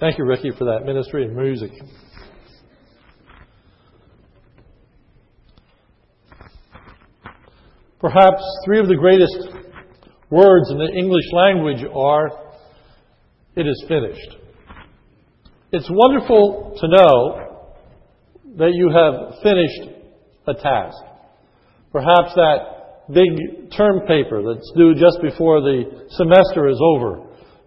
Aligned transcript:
Thank 0.00 0.16
you, 0.16 0.24
Ricky, 0.24 0.52
for 0.56 0.64
that 0.66 0.84
ministry 0.84 1.24
and 1.24 1.34
music. 1.34 1.72
Perhaps 7.98 8.44
three 8.64 8.78
of 8.78 8.86
the 8.86 8.94
greatest 8.94 9.36
words 10.30 10.70
in 10.70 10.78
the 10.78 10.88
English 10.96 11.24
language 11.32 11.84
are, 11.92 12.30
it 13.56 13.66
is 13.66 13.84
finished. 13.88 14.36
It's 15.72 15.88
wonderful 15.90 16.76
to 16.80 16.88
know 16.88 17.66
that 18.56 18.70
you 18.74 18.90
have 18.90 19.42
finished 19.42 19.98
a 20.46 20.54
task. 20.54 20.96
Perhaps 21.90 22.34
that 22.36 23.08
big 23.12 23.72
term 23.76 24.06
paper 24.06 24.44
that's 24.44 24.70
due 24.76 24.94
just 24.94 25.20
before 25.22 25.60
the 25.60 26.06
semester 26.10 26.68
is 26.68 26.78
over, 26.80 27.20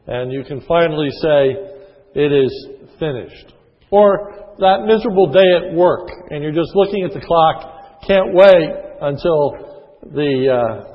and 0.08 0.32
you 0.32 0.46
can 0.46 0.62
finally 0.62 1.10
say, 1.22 1.71
it 2.14 2.32
is 2.32 2.68
finished. 3.00 3.54
Or 3.92 4.54
that 4.60 4.86
miserable 4.86 5.32
day 5.32 5.70
at 5.70 5.76
work, 5.76 6.10
and 6.30 6.44
you're 6.44 6.54
just 6.54 6.76
looking 6.76 7.04
at 7.04 7.14
the 7.14 7.26
clock, 7.26 8.02
can't 8.08 8.34
wait 8.34 8.70
until 9.02 9.90
the 10.14 10.50
uh, 10.50 10.92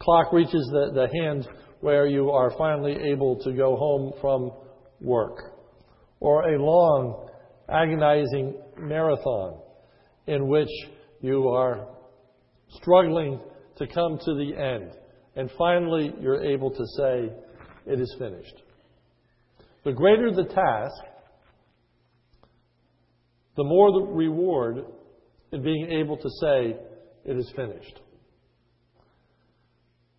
clock 0.00 0.32
reaches 0.32 0.68
the, 0.72 0.90
the 0.94 1.08
hand 1.20 1.48
where 1.80 2.06
you 2.06 2.30
are 2.30 2.50
finally 2.56 2.96
able 3.12 3.36
to 3.44 3.52
go 3.52 3.76
home 3.76 4.12
from 4.20 4.50
work, 5.00 5.36
or 6.20 6.54
a 6.54 6.62
long, 6.62 7.28
agonizing 7.68 8.54
marathon 8.78 9.60
in 10.26 10.48
which 10.48 10.70
you 11.20 11.48
are 11.48 11.86
struggling 12.70 13.40
to 13.76 13.86
come 13.86 14.18
to 14.18 14.34
the 14.34 14.56
end, 14.56 14.92
and 15.36 15.50
finally 15.58 16.12
you're 16.20 16.42
able 16.42 16.70
to 16.70 16.84
say, 16.96 17.30
It 17.86 18.00
is 18.00 18.14
finished. 18.18 18.63
The 19.84 19.92
greater 19.92 20.30
the 20.30 20.44
task, 20.44 21.02
the 23.56 23.64
more 23.64 23.92
the 23.92 24.12
reward 24.12 24.84
in 25.52 25.62
being 25.62 25.90
able 25.92 26.16
to 26.16 26.28
say, 26.40 26.76
It 27.24 27.36
is 27.36 27.52
finished. 27.54 28.00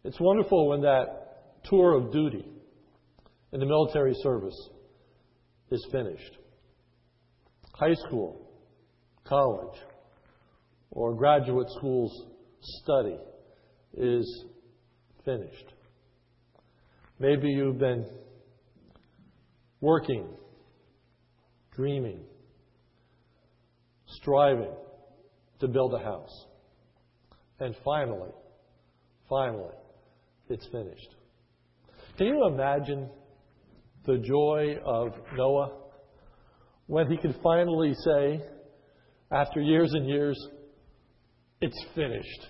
It's 0.03 0.19
wonderful 0.19 0.69
when 0.69 0.81
that 0.81 1.63
tour 1.63 1.97
of 1.97 2.11
duty 2.11 2.45
in 3.51 3.59
the 3.59 3.65
military 3.65 4.13
service 4.21 4.69
is 5.71 5.85
finished. 5.91 6.37
High 7.73 7.95
school, 8.07 8.47
college, 9.23 9.79
or 10.91 11.15
graduate 11.15 11.67
school's 11.77 12.27
study 12.61 13.17
is 13.97 14.45
finished. 15.25 15.73
Maybe 17.19 17.49
you've 17.49 17.79
been 17.79 18.05
working, 19.81 20.27
dreaming, 21.75 22.21
striving 24.07 24.73
to 25.59 25.67
build 25.67 25.93
a 25.93 26.03
house. 26.03 26.45
And 27.59 27.75
finally, 27.83 28.31
finally, 29.29 29.75
it's 30.49 30.67
finished. 30.67 31.15
Can 32.17 32.27
you 32.27 32.47
imagine 32.47 33.09
the 34.05 34.17
joy 34.17 34.77
of 34.85 35.13
Noah 35.35 35.71
when 36.87 37.07
he 37.09 37.17
could 37.17 37.35
finally 37.41 37.93
say, 38.05 38.41
after 39.31 39.59
years 39.59 39.93
and 39.93 40.07
years, 40.07 40.37
it's 41.61 41.85
finished? 41.95 42.47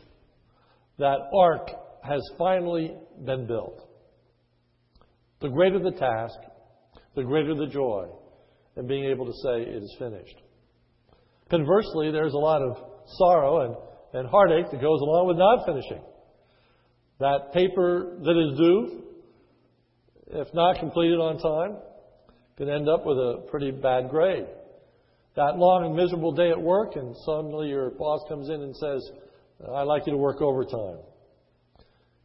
That 0.97 1.17
ark 1.33 1.69
has 2.03 2.21
finally 2.37 2.95
been 3.25 3.47
built. 3.47 3.81
The 5.41 5.49
greater 5.49 5.79
the 5.79 5.91
task, 5.91 6.35
the 7.15 7.23
greater 7.23 7.55
the 7.55 7.67
joy 7.67 8.07
in 8.77 8.87
being 8.87 9.05
able 9.05 9.25
to 9.25 9.33
say 9.43 9.61
it 9.61 9.83
is 9.83 9.95
finished. 9.97 10.35
Conversely, 11.49 12.11
there's 12.11 12.33
a 12.33 12.37
lot 12.37 12.61
of 12.61 12.77
sorrow 13.17 13.61
and, 13.61 13.75
and 14.19 14.29
heartache 14.29 14.71
that 14.71 14.81
goes 14.81 14.99
along 15.01 15.27
with 15.27 15.37
not 15.37 15.65
finishing. 15.65 16.03
That 17.19 17.53
paper 17.53 18.17
that 18.23 18.51
is 18.51 18.57
due, 18.57 19.03
if 20.27 20.47
not 20.53 20.79
completed 20.79 21.19
on 21.19 21.37
time, 21.37 21.77
can 22.57 22.69
end 22.69 22.89
up 22.89 23.05
with 23.05 23.17
a 23.17 23.47
pretty 23.49 23.71
bad 23.71 24.09
grade. 24.09 24.45
That 25.35 25.57
long 25.57 25.85
and 25.85 25.95
miserable 25.95 26.31
day 26.31 26.49
at 26.49 26.61
work, 26.61 26.95
and 26.95 27.15
suddenly 27.25 27.67
your 27.67 27.91
boss 27.91 28.21
comes 28.27 28.49
in 28.49 28.61
and 28.61 28.75
says, 28.75 29.11
I'd 29.75 29.83
like 29.83 30.05
you 30.05 30.13
to 30.13 30.17
work 30.17 30.41
overtime. 30.41 30.99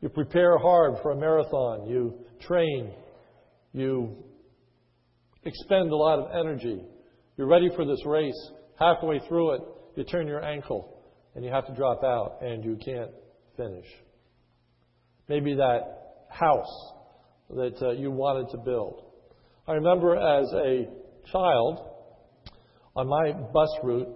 You 0.00 0.08
prepare 0.08 0.56
hard 0.58 0.94
for 1.02 1.12
a 1.12 1.16
marathon. 1.16 1.88
You 1.88 2.14
train. 2.40 2.92
You 3.72 4.16
expend 5.44 5.90
a 5.90 5.96
lot 5.96 6.18
of 6.18 6.30
energy. 6.38 6.82
You're 7.36 7.46
ready 7.46 7.70
for 7.74 7.84
this 7.84 8.04
race. 8.04 8.50
Halfway 8.78 9.20
through 9.28 9.54
it, 9.54 9.62
you 9.96 10.04
turn 10.04 10.26
your 10.26 10.44
ankle 10.44 11.02
and 11.34 11.44
you 11.44 11.50
have 11.50 11.66
to 11.66 11.74
drop 11.74 12.02
out 12.04 12.38
and 12.42 12.64
you 12.64 12.76
can't 12.84 13.10
finish. 13.56 13.86
Maybe 15.28 15.54
that 15.54 16.26
house 16.28 16.92
that 17.50 17.82
uh, 17.82 17.90
you 17.92 18.10
wanted 18.10 18.50
to 18.50 18.58
build. 18.58 19.04
I 19.66 19.72
remember 19.72 20.16
as 20.16 20.52
a 20.52 20.88
child, 21.30 21.86
on 22.96 23.08
my 23.08 23.32
bus 23.32 23.68
route, 23.82 24.08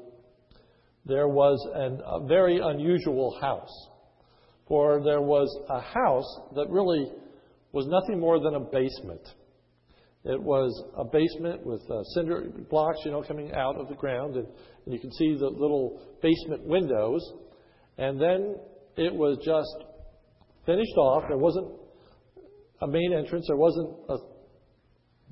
there 1.07 1.29
was 1.29 1.59
an, 1.75 2.01
a 2.05 2.27
very 2.27 2.59
unusual 2.63 3.39
house. 3.41 3.89
For 4.67 5.03
there 5.05 5.21
was 5.21 5.49
a 5.69 5.81
house 5.81 6.41
that 6.55 6.71
really 6.71 7.07
was 7.73 7.87
nothing 7.87 8.19
more 8.19 8.41
than 8.41 8.55
a 8.55 8.61
basement. 8.61 9.21
It 10.25 10.43
was 10.43 10.73
a 10.97 11.05
basement 11.05 11.67
with 11.67 11.83
uh, 11.91 12.03
cinder 12.15 12.47
blocks, 12.71 12.99
you 13.05 13.11
know, 13.11 13.23
coming 13.23 13.53
out 13.53 13.77
of 13.77 13.89
the 13.89 13.95
ground, 13.95 14.37
and, 14.37 14.47
and 14.47 14.95
you 14.95 14.99
can 14.99 15.13
see 15.13 15.37
the 15.39 15.49
little 15.49 16.01
basement 16.23 16.65
windows. 16.65 17.21
And 17.99 18.19
then 18.19 18.57
it 18.97 19.15
was 19.15 19.37
just 19.45 19.85
finished 20.65 20.97
off. 20.97 21.25
There 21.29 21.37
wasn't 21.37 21.69
a 22.81 22.87
main 22.87 23.13
entrance. 23.13 23.45
There 23.49 23.57
wasn't 23.57 23.91
a 24.09 24.17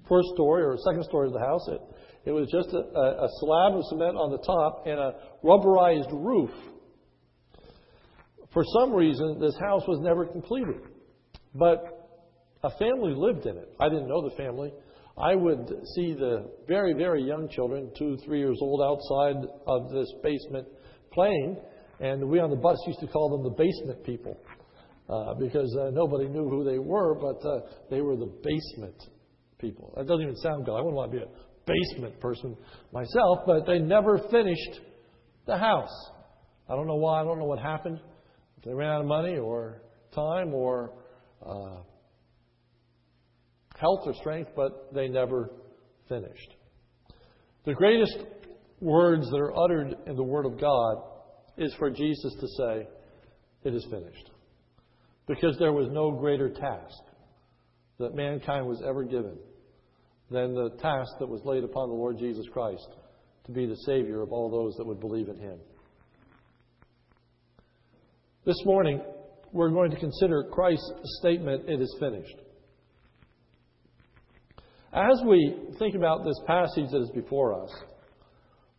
first 0.09 0.29
story 0.35 0.63
or 0.63 0.75
a 0.75 0.79
second 0.79 1.05
story 1.05 1.29
of 1.29 1.33
the 1.33 1.41
house. 1.41 1.69
It, 1.69 1.81
it 2.27 2.33
was 2.33 2.49
just 2.53 2.69
a, 2.75 2.79
a 2.79 3.29
slab 3.41 3.75
of 3.75 3.85
cement 3.89 4.17
on 4.17 4.31
the 4.31 4.45
top 4.45 4.85
and 4.87 4.99
a 4.99 5.15
rubberized 5.43 6.13
roof. 6.13 6.51
For 8.53 8.63
some 8.79 8.93
reason, 8.93 9.41
this 9.41 9.57
house 9.59 9.83
was 9.89 10.01
never 10.03 10.27
completed. 10.27 10.83
But 11.55 12.02
a 12.63 12.71
family 12.79 13.15
lived 13.15 13.47
in 13.47 13.57
it. 13.57 13.75
I 13.81 13.89
didn't 13.89 14.09
know 14.09 14.29
the 14.29 14.37
family. 14.37 14.73
I 15.19 15.35
would 15.35 15.69
see 15.95 16.15
the 16.15 16.51
very, 16.67 16.95
very 16.95 17.23
young 17.23 17.49
children, 17.49 17.91
two, 17.99 18.17
three 18.25 18.39
years 18.39 18.59
old, 18.63 18.81
outside 18.81 19.37
of 19.67 19.91
this 19.91 20.11
basement 20.23 20.67
playing, 21.13 21.59
and 22.01 22.29
we 22.29 22.41
on 22.41 22.51
the 22.51 22.57
bus 22.57 22.79
used 22.87 23.01
to 23.01 23.07
call 23.07 23.31
them 23.31 23.43
the 23.43 23.57
basement 23.57 24.05
people 24.05 24.39
uh, 25.09 25.35
because 25.35 25.77
uh, 25.79 25.91
nobody 25.91 26.29
knew 26.29 26.49
who 26.49 26.65
they 26.65 26.79
were, 26.79 27.15
but 27.15 27.47
uh, 27.47 27.61
they 27.91 28.01
were 28.01 28.17
the 28.17 28.33
basement 28.43 28.97
people. 29.59 29.93
That 29.97 30.07
doesn't 30.07 30.23
even 30.23 30.37
sound 30.37 30.65
good. 30.65 30.73
I 30.73 30.81
wouldn't 30.81 30.95
want 30.95 31.13
to 31.13 31.19
be 31.19 31.25
a 31.25 31.29
basement 31.67 32.19
person 32.21 32.57
myself, 32.93 33.41
but 33.47 33.67
they 33.67 33.79
never 33.79 34.19
finished 34.31 34.81
the 35.47 35.57
house. 35.57 36.11
I 36.69 36.75
don't 36.75 36.87
know 36.87 36.97
why. 36.97 37.21
I 37.21 37.25
don't 37.25 37.39
know 37.39 37.45
what 37.45 37.59
happened. 37.59 38.01
They 38.65 38.73
ran 38.73 38.91
out 38.91 39.01
of 39.03 39.07
money 39.07 39.37
or 39.37 39.83
time 40.15 40.55
or 40.55 40.93
uh, 41.45 41.83
health 43.83 44.01
or 44.07 44.15
strength, 44.15 44.51
but 44.57 44.95
they 44.95 45.09
never 45.09 45.51
finished. 46.09 46.55
The 47.67 47.75
greatest 47.75 48.17
words 48.81 49.29
that 49.31 49.37
are 49.37 49.57
uttered 49.57 49.95
in 50.07 50.17
the 50.17 50.23
Word 50.23 50.47
of 50.47 50.61
God 50.61 51.03
is 51.59 51.75
for 51.79 51.91
Jesus 51.91 52.35
to 52.41 52.47
say, 52.59 52.89
It 53.65 53.75
is 53.75 53.87
finished 53.91 54.31
because 55.27 55.57
there 55.59 55.73
was 55.73 55.89
no 55.91 56.11
greater 56.11 56.49
task 56.49 56.99
that 57.99 58.15
mankind 58.15 58.67
was 58.67 58.83
ever 58.87 59.05
given 59.05 59.37
than 60.31 60.55
the 60.55 60.71
task 60.81 61.11
that 61.21 61.29
was 61.29 61.43
laid 61.45 61.63
upon 61.63 61.89
the 61.89 61.95
Lord 61.95 62.19
Jesus 62.19 62.47
Christ 62.53 62.89
to 63.45 63.53
be 63.53 63.67
the 63.67 63.77
Savior 63.87 64.23
of 64.23 64.33
all 64.33 64.51
those 64.51 64.75
that 64.77 64.87
would 64.87 65.01
believe 65.01 65.29
in 65.29 65.39
Him. 65.39 65.59
This 68.45 68.61
morning, 68.65 69.01
we're 69.53 69.71
going 69.71 69.91
to 69.91 69.99
consider 69.99 70.45
Christ's 70.51 70.91
statement, 71.21 71.69
It 71.69 71.81
is 71.81 71.97
finished. 72.01 72.37
As 74.93 75.23
we 75.27 75.57
think 75.79 75.95
about 75.95 76.23
this 76.23 76.39
passage 76.47 76.91
that 76.91 77.01
is 77.01 77.11
before 77.15 77.63
us, 77.63 77.71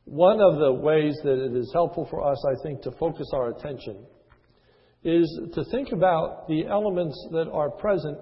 one 0.05 0.39
of 0.39 0.59
the 0.59 0.71
ways 0.71 1.15
that 1.23 1.43
it 1.43 1.55
is 1.55 1.71
helpful 1.73 2.05
for 2.09 2.23
us, 2.23 2.37
I 2.45 2.61
think, 2.61 2.83
to 2.83 2.91
focus 2.91 3.27
our 3.33 3.49
attention 3.49 4.05
is 5.03 5.39
to 5.53 5.63
think 5.71 5.91
about 5.91 6.47
the 6.47 6.67
elements 6.67 7.17
that 7.31 7.49
are 7.51 7.71
present 7.71 8.17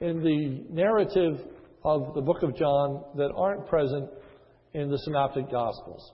in 0.00 0.22
the 0.22 0.64
narrative 0.70 1.40
of 1.84 2.14
the 2.14 2.20
book 2.20 2.44
of 2.44 2.56
John 2.56 3.02
that 3.16 3.32
aren't 3.36 3.66
present 3.66 4.08
in 4.72 4.88
the 4.88 4.98
Synoptic 4.98 5.50
Gospels. 5.50 6.12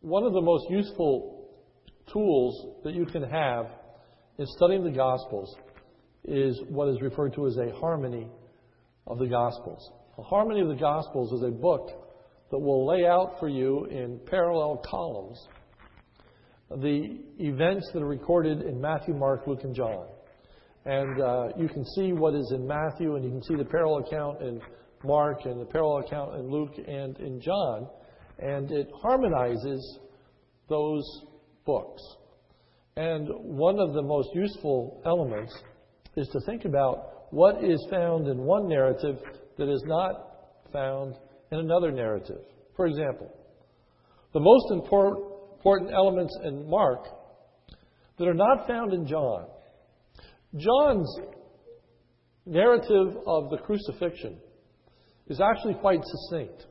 One 0.00 0.24
of 0.24 0.32
the 0.32 0.40
most 0.40 0.68
useful 0.68 1.48
tools 2.12 2.82
that 2.82 2.94
you 2.94 3.06
can 3.06 3.22
have 3.22 3.66
in 4.38 4.46
studying 4.46 4.82
the 4.82 4.90
Gospels 4.90 5.54
is 6.24 6.60
what 6.68 6.88
is 6.88 7.00
referred 7.00 7.34
to 7.34 7.46
as 7.46 7.56
a 7.56 7.72
harmony 7.78 8.28
of 9.06 9.18
the 9.18 9.26
Gospels. 9.26 9.90
The 10.16 10.22
Harmony 10.22 10.60
of 10.60 10.68
the 10.68 10.76
Gospels 10.76 11.32
is 11.32 11.42
a 11.42 11.50
book 11.50 11.90
that 12.50 12.58
will 12.58 12.86
lay 12.86 13.06
out 13.06 13.36
for 13.40 13.48
you 13.48 13.86
in 13.86 14.20
parallel 14.26 14.82
columns 14.88 15.48
the 16.70 17.18
events 17.38 17.88
that 17.92 18.02
are 18.02 18.06
recorded 18.06 18.62
in 18.62 18.80
Matthew, 18.80 19.14
Mark, 19.14 19.46
Luke, 19.46 19.64
and 19.64 19.74
John. 19.74 20.06
And 20.86 21.20
uh, 21.20 21.48
you 21.56 21.68
can 21.68 21.84
see 21.96 22.12
what 22.12 22.34
is 22.34 22.52
in 22.54 22.66
Matthew, 22.66 23.16
and 23.16 23.24
you 23.24 23.30
can 23.30 23.42
see 23.42 23.54
the 23.54 23.64
parallel 23.64 24.04
account 24.04 24.42
in 24.42 24.60
Mark, 25.04 25.44
and 25.44 25.60
the 25.60 25.66
parallel 25.66 26.06
account 26.06 26.34
in 26.36 26.50
Luke, 26.50 26.74
and 26.86 27.18
in 27.18 27.40
John. 27.40 27.88
And 28.38 28.70
it 28.70 28.88
harmonizes 29.02 29.98
those 30.68 31.04
books. 31.64 32.02
And 32.96 33.28
one 33.40 33.78
of 33.78 33.94
the 33.94 34.02
most 34.02 34.28
useful 34.34 35.02
elements 35.06 35.54
is 36.16 36.28
to 36.28 36.40
think 36.40 36.64
about 36.64 37.23
what 37.34 37.64
is 37.64 37.84
found 37.90 38.28
in 38.28 38.38
one 38.38 38.68
narrative 38.68 39.16
that 39.58 39.68
is 39.68 39.82
not 39.86 40.14
found 40.72 41.16
in 41.50 41.58
another 41.58 41.90
narrative. 41.90 42.38
For 42.76 42.86
example, 42.86 43.28
the 44.32 44.38
most 44.38 44.70
important 44.70 45.90
elements 45.92 46.32
in 46.44 46.70
Mark 46.70 47.06
that 48.18 48.28
are 48.28 48.34
not 48.34 48.68
found 48.68 48.92
in 48.92 49.04
John. 49.04 49.46
John's 50.56 51.18
narrative 52.46 53.16
of 53.26 53.50
the 53.50 53.58
crucifixion 53.64 54.38
is 55.26 55.40
actually 55.40 55.74
quite 55.74 56.02
succinct. 56.04 56.66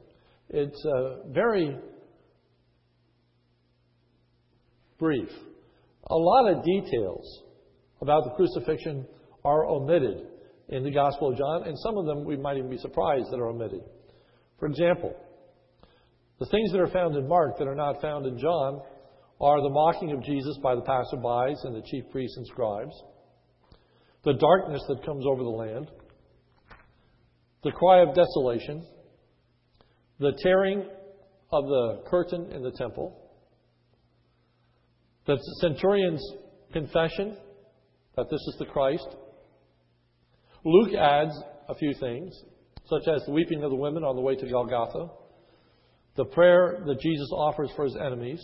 It's 0.48 0.86
uh, 0.86 1.28
very 1.34 1.76
brief. 4.98 5.28
A 6.10 6.16
lot 6.16 6.54
of 6.54 6.64
details 6.64 7.42
about 8.02 8.24
the 8.24 8.32
crucifixion 8.38 9.06
are 9.44 9.66
omitted 9.66 10.30
in 10.70 10.84
the 10.84 10.92
Gospel 10.92 11.32
of 11.32 11.38
John, 11.38 11.68
and 11.68 11.78
some 11.80 11.98
of 11.98 12.06
them 12.06 12.24
we 12.24 12.38
might 12.38 12.58
even 12.58 12.70
be 12.70 12.78
surprised 12.78 13.26
that 13.32 13.40
are 13.40 13.48
omitted. 13.48 13.82
For 14.60 14.68
example, 14.68 15.16
the 16.40 16.46
things 16.48 16.72
that 16.72 16.80
are 16.80 16.88
found 16.88 17.16
in 17.16 17.28
Mark 17.28 17.58
that 17.58 17.68
are 17.68 17.76
not 17.76 18.02
found 18.02 18.26
in 18.26 18.38
John 18.38 18.82
are 19.42 19.62
the 19.62 19.70
mocking 19.70 20.12
of 20.12 20.24
Jesus 20.24 20.58
by 20.64 20.76
the 20.76 20.82
passerbys 20.82 21.64
and 21.64 21.76
the 21.76 21.86
chief 21.86 22.04
priests 22.12 22.38
and 22.38 22.48
scribes, 22.48 22.94
the 24.24 24.34
darkness 24.34 24.82
that 24.88 25.06
comes 25.06 25.26
over 25.26 25.44
the 25.44 25.50
land, 25.50 25.92
the 27.64 27.72
cry 27.72 28.02
of 28.02 28.16
desolation, 28.16 28.86
the 30.20 30.34
tearing 30.42 30.86
of 31.52 31.66
the 31.66 32.04
curtain 32.08 32.52
in 32.52 32.64
the 32.64 32.72
temple, 32.72 33.20
the 35.26 35.38
centurion's 35.62 36.24
confession 36.72 37.38
that 38.16 38.30
this 38.30 38.40
is 38.40 38.56
the 38.60 38.66
Christ. 38.66 39.08
Luke 40.64 40.94
adds 40.94 41.34
a 41.70 41.76
few 41.76 41.94
things, 42.00 42.34
such 42.86 43.08
as 43.08 43.24
the 43.26 43.32
weeping 43.32 43.64
of 43.64 43.70
the 43.70 43.76
women 43.76 44.04
on 44.04 44.16
the 44.16 44.22
way 44.22 44.36
to 44.36 44.50
Golgotha 44.50 45.10
the 46.16 46.26
prayer 46.26 46.84
that 46.86 47.00
Jesus 47.00 47.30
offers 47.32 47.72
for 47.76 47.86
his 47.86 47.96
enemies, 47.96 48.44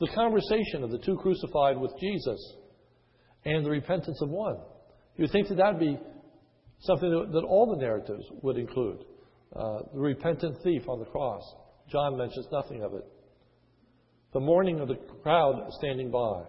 the 0.00 0.08
conversation 0.14 0.82
of 0.82 0.90
the 0.90 0.98
two 0.98 1.16
crucified 1.16 1.78
with 1.78 1.92
Jesus, 2.00 2.54
and 3.44 3.64
the 3.64 3.70
repentance 3.70 4.20
of 4.22 4.30
one. 4.30 4.56
You 5.16 5.22
would 5.22 5.32
think 5.32 5.48
that 5.48 5.56
that 5.56 5.74
would 5.74 5.80
be 5.80 5.98
something 6.80 7.10
that, 7.10 7.44
all 7.44 7.74
the 7.74 7.82
narratives 7.82 8.24
would 8.42 8.56
include. 8.56 9.04
Uh, 9.54 9.78
the 9.94 10.00
repentant 10.00 10.56
thief 10.62 10.82
on 10.88 10.98
the 10.98 11.04
cross. 11.06 11.42
John 11.90 12.18
mentions 12.18 12.46
nothing 12.50 12.82
of 12.82 12.94
it. 12.94 13.04
The 14.32 14.40
mourning 14.40 14.80
of 14.80 14.88
the 14.88 14.96
crowd 15.22 15.68
standing 15.78 16.10
by. 16.10 16.42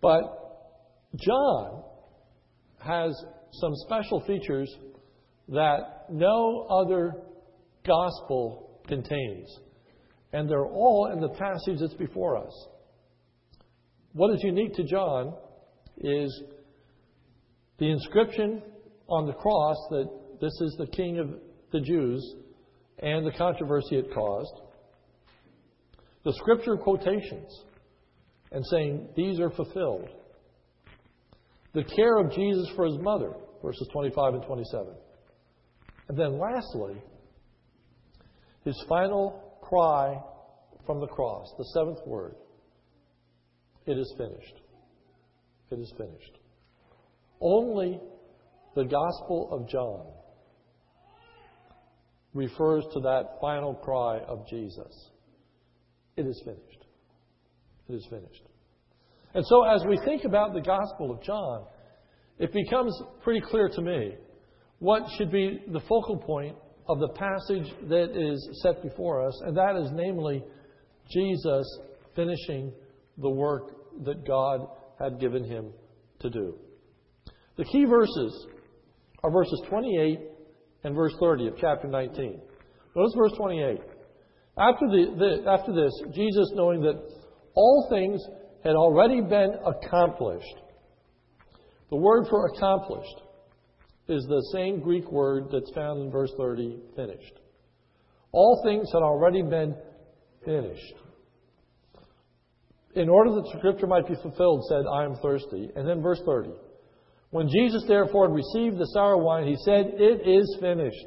But 0.00 0.22
John 1.16 1.82
has 2.82 3.12
some 3.52 3.72
special 3.86 4.20
features 4.26 4.74
that 5.48 6.06
no 6.10 6.66
other 6.70 7.14
gospel 7.86 8.80
contains. 8.86 9.48
And 10.32 10.48
they're 10.48 10.66
all 10.66 11.10
in 11.12 11.20
the 11.20 11.28
passage 11.28 11.78
that's 11.80 11.94
before 11.94 12.36
us. 12.38 12.68
What 14.14 14.34
is 14.34 14.42
unique 14.42 14.74
to 14.74 14.84
John 14.84 15.34
is 15.98 16.42
the 17.78 17.90
inscription 17.90 18.62
on 19.08 19.26
the 19.26 19.32
cross 19.32 19.76
that 19.90 20.08
this 20.40 20.52
is 20.60 20.76
the 20.78 20.86
King 20.86 21.18
of 21.18 21.30
the 21.72 21.80
Jews 21.80 22.34
and 22.98 23.26
the 23.26 23.32
controversy 23.32 23.96
it 23.96 24.12
caused. 24.14 24.60
The 26.24 26.32
scripture 26.34 26.76
quotations 26.76 27.64
and 28.52 28.64
saying 28.66 29.08
these 29.16 29.40
are 29.40 29.50
fulfilled. 29.50 30.08
The 31.74 31.84
care 31.84 32.18
of 32.18 32.32
Jesus 32.32 32.68
for 32.76 32.86
his 32.86 32.98
mother, 32.98 33.32
verses 33.62 33.88
25 33.92 34.34
and 34.34 34.42
27. 34.44 34.94
And 36.08 36.18
then 36.18 36.38
lastly, 36.38 37.02
his 38.64 38.84
final 38.88 39.58
cry 39.62 40.20
from 40.84 41.00
the 41.00 41.06
cross, 41.06 41.46
the 41.56 41.64
seventh 41.74 42.06
word 42.06 42.34
it 43.86 43.98
is 43.98 44.14
finished. 44.16 44.60
It 45.70 45.78
is 45.78 45.92
finished. 45.96 46.38
Only 47.40 48.00
the 48.76 48.84
Gospel 48.84 49.48
of 49.50 49.68
John 49.68 50.06
refers 52.34 52.84
to 52.94 53.00
that 53.00 53.38
final 53.40 53.74
cry 53.74 54.20
of 54.20 54.46
Jesus. 54.48 55.10
It 56.16 56.26
is 56.26 56.40
finished. 56.44 56.86
It 57.88 57.94
is 57.94 58.06
finished. 58.08 58.44
And 59.34 59.44
so, 59.46 59.64
as 59.64 59.82
we 59.88 59.98
think 60.04 60.24
about 60.24 60.52
the 60.52 60.60
Gospel 60.60 61.10
of 61.10 61.22
John, 61.22 61.64
it 62.38 62.52
becomes 62.52 62.94
pretty 63.22 63.40
clear 63.40 63.68
to 63.68 63.80
me 63.80 64.14
what 64.78 65.02
should 65.16 65.30
be 65.30 65.62
the 65.72 65.80
focal 65.80 66.18
point 66.18 66.56
of 66.88 66.98
the 66.98 67.08
passage 67.08 67.72
that 67.88 68.10
is 68.16 68.60
set 68.62 68.82
before 68.82 69.26
us, 69.26 69.40
and 69.46 69.56
that 69.56 69.76
is 69.76 69.90
namely 69.92 70.42
Jesus 71.10 71.64
finishing 72.14 72.72
the 73.18 73.30
work 73.30 73.70
that 74.04 74.26
God 74.26 74.66
had 75.00 75.20
given 75.20 75.44
him 75.44 75.72
to 76.20 76.30
do. 76.30 76.54
The 77.56 77.64
key 77.64 77.84
verses 77.84 78.46
are 79.22 79.30
verses 79.30 79.62
28 79.68 80.20
and 80.84 80.94
verse 80.94 81.14
30 81.20 81.48
of 81.48 81.54
chapter 81.58 81.88
19. 81.88 82.40
Notice 82.96 83.14
verse 83.16 83.32
28. 83.36 83.78
After, 84.58 84.86
the, 84.86 85.06
the, 85.16 85.50
after 85.50 85.72
this, 85.72 85.92
Jesus, 86.14 86.50
knowing 86.54 86.82
that 86.82 87.00
all 87.54 87.86
things 87.90 88.20
had 88.64 88.74
already 88.74 89.20
been 89.20 89.56
accomplished, 89.66 90.56
the 91.90 91.96
word 91.96 92.26
for 92.30 92.46
accomplished 92.46 93.22
is 94.08 94.24
the 94.24 94.50
same 94.52 94.80
Greek 94.80 95.10
word 95.10 95.48
that's 95.52 95.70
found 95.74 96.00
in 96.00 96.10
verse 96.10 96.32
30, 96.36 96.78
finished. 96.96 97.34
All 98.32 98.62
things 98.64 98.88
had 98.92 99.02
already 99.02 99.42
been 99.42 99.76
finished. 100.44 100.94
In 102.94 103.08
order 103.08 103.30
that 103.30 103.42
the 103.42 103.58
Scripture 103.58 103.86
might 103.86 104.06
be 104.06 104.14
fulfilled, 104.16 104.64
said, 104.68 104.84
I 104.90 105.04
am 105.04 105.16
thirsty. 105.22 105.70
And 105.76 105.88
then 105.88 106.02
verse 106.02 106.20
30. 106.26 106.50
When 107.30 107.48
Jesus 107.48 107.84
therefore 107.88 108.28
had 108.28 108.34
received 108.34 108.78
the 108.78 108.86
sour 108.92 109.16
wine, 109.16 109.46
he 109.46 109.56
said, 109.64 109.92
It 109.96 110.28
is 110.28 110.58
finished. 110.60 111.06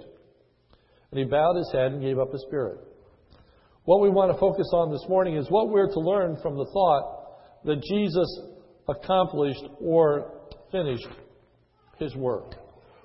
And 1.12 1.20
he 1.20 1.26
bowed 1.26 1.56
his 1.56 1.72
head 1.72 1.92
and 1.92 2.02
gave 2.02 2.18
up 2.18 2.32
his 2.32 2.44
spirit. 2.48 2.80
What 3.84 4.02
we 4.02 4.10
want 4.10 4.32
to 4.32 4.40
focus 4.40 4.68
on 4.74 4.92
this 4.92 5.06
morning 5.08 5.36
is 5.36 5.46
what 5.50 5.70
we're 5.70 5.92
to 5.92 6.00
learn 6.00 6.38
from 6.42 6.58
the 6.58 6.66
thought 6.74 7.25
that 7.66 7.82
Jesus 7.84 8.40
accomplished 8.88 9.64
or 9.80 10.32
finished 10.72 11.08
his 11.98 12.16
work. 12.16 12.56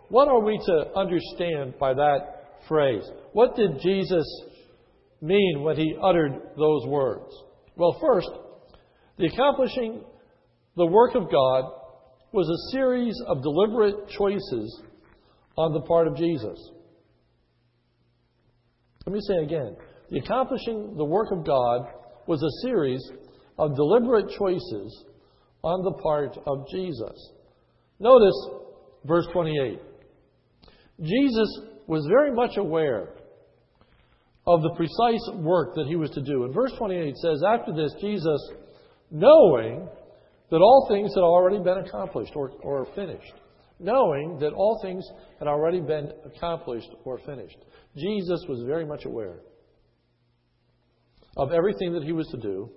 What 0.08 0.28
are 0.28 0.40
we 0.40 0.58
to 0.66 0.92
understand 0.96 1.74
by 1.78 1.94
that 1.94 2.62
phrase? 2.68 3.08
What 3.32 3.56
did 3.56 3.80
Jesus 3.80 4.26
mean 5.22 5.62
when 5.62 5.76
he 5.76 5.96
uttered 6.02 6.32
those 6.56 6.86
words? 6.86 7.32
Well, 7.76 7.96
first, 8.00 8.28
the 9.18 9.26
accomplishing 9.26 10.02
the 10.76 10.86
work 10.86 11.14
of 11.14 11.30
God 11.30 11.64
was 12.32 12.48
a 12.48 12.76
series 12.76 13.20
of 13.26 13.42
deliberate 13.42 14.08
choices 14.08 14.82
on 15.56 15.72
the 15.72 15.80
part 15.82 16.06
of 16.06 16.16
Jesus. 16.16 16.58
Let 19.06 19.14
me 19.14 19.20
say 19.26 19.42
again. 19.42 19.76
The 20.10 20.18
accomplishing 20.18 20.96
the 20.96 21.04
work 21.04 21.28
of 21.30 21.44
God 21.44 21.86
was 22.26 22.42
a 22.42 22.66
series 22.66 23.00
of 23.60 23.76
deliberate 23.76 24.30
choices 24.38 25.04
on 25.62 25.84
the 25.84 25.92
part 26.02 26.34
of 26.46 26.66
Jesus. 26.72 27.30
Notice 27.98 28.48
verse 29.04 29.26
28. 29.34 29.78
Jesus 31.02 31.60
was 31.86 32.06
very 32.08 32.32
much 32.32 32.56
aware 32.56 33.10
of 34.46 34.62
the 34.62 34.74
precise 34.76 35.44
work 35.44 35.74
that 35.74 35.86
he 35.86 35.94
was 35.94 36.10
to 36.12 36.22
do. 36.22 36.44
And 36.44 36.54
verse 36.54 36.72
28 36.78 37.14
says, 37.18 37.42
After 37.46 37.74
this, 37.74 37.92
Jesus, 38.00 38.40
knowing 39.10 39.86
that 40.50 40.56
all 40.56 40.86
things 40.90 41.12
had 41.14 41.22
already 41.22 41.58
been 41.58 41.84
accomplished 41.86 42.32
or, 42.34 42.52
or 42.62 42.86
finished, 42.94 43.34
knowing 43.78 44.38
that 44.40 44.54
all 44.54 44.80
things 44.82 45.04
had 45.38 45.48
already 45.48 45.80
been 45.80 46.10
accomplished 46.24 46.88
or 47.04 47.18
finished, 47.26 47.58
Jesus 47.94 48.40
was 48.48 48.62
very 48.66 48.86
much 48.86 49.04
aware 49.04 49.40
of 51.36 51.52
everything 51.52 51.92
that 51.92 52.02
he 52.02 52.12
was 52.12 52.26
to 52.28 52.38
do, 52.38 52.70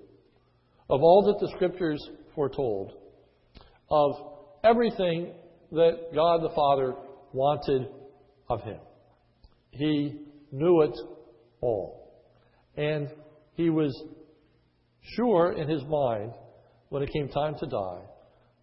of 0.90 1.02
all 1.02 1.24
that 1.24 1.46
the 1.46 1.52
Scriptures 1.56 2.02
foretold, 2.36 2.94
of 3.90 4.12
everything 4.64 5.34
that 5.72 6.14
God 6.14 6.42
the 6.42 6.54
Father 6.56 6.96
wanted 7.32 7.88
of 8.50 8.62
him. 8.62 8.80
He 9.72 10.20
knew 10.52 10.82
it 10.82 10.98
all. 11.62 12.24
And 12.76 13.10
he 13.56 13.70
was 13.70 13.94
sure 15.16 15.54
in 15.54 15.68
his 15.68 15.84
mind, 15.84 16.34
when 16.90 17.02
it 17.04 17.10
came 17.12 17.28
time 17.30 17.56
to 17.60 17.66
die, 17.66 18.02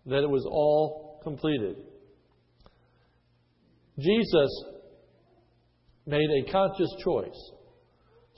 that 0.06 0.22
it 0.22 0.30
was 0.30 0.46
all 0.48 1.20
completed. 1.22 1.76
Jesus 3.98 4.64
made 6.06 6.28
a 6.30 6.50
conscious 6.50 6.90
choice 7.04 7.52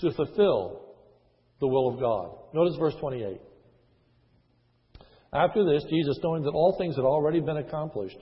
to 0.01 0.13
fulfill 0.13 0.95
the 1.61 1.69
will 1.69 1.95
of 1.95 2.01
God. 2.01 2.37
Notice 2.55 2.77
verse 2.79 2.95
28. 3.01 3.41
After 5.33 5.65
this, 5.65 5.85
Jesus, 5.89 6.19
knowing 6.23 6.43
that 6.43 6.51
all 6.51 6.77
things 6.79 6.97
had 6.97 7.05
already 7.05 7.41
been 7.41 7.57
accomplished, 7.57 8.19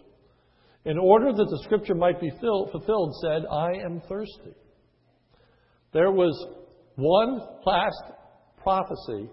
in 0.85 0.97
order 0.99 1.33
that 1.33 1.49
the 1.51 1.61
scripture 1.65 1.95
might 1.95 2.21
be 2.21 2.31
fulfilled, 2.41 3.15
said, 3.23 3.43
I 3.51 3.73
am 3.85 4.01
thirsty. 4.09 4.55
There 5.93 6.11
was 6.11 6.47
one 6.95 7.41
last 7.67 8.03
prophecy 8.63 9.29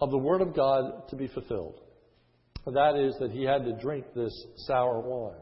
of 0.00 0.10
the 0.10 0.18
Word 0.18 0.40
of 0.40 0.54
God 0.54 1.08
to 1.08 1.16
be 1.16 1.26
fulfilled. 1.26 1.80
And 2.64 2.76
that 2.76 2.96
is 2.96 3.16
that 3.20 3.30
he 3.30 3.44
had 3.44 3.64
to 3.64 3.72
drink 3.80 4.06
this 4.14 4.32
sour 4.66 5.00
wine. 5.00 5.40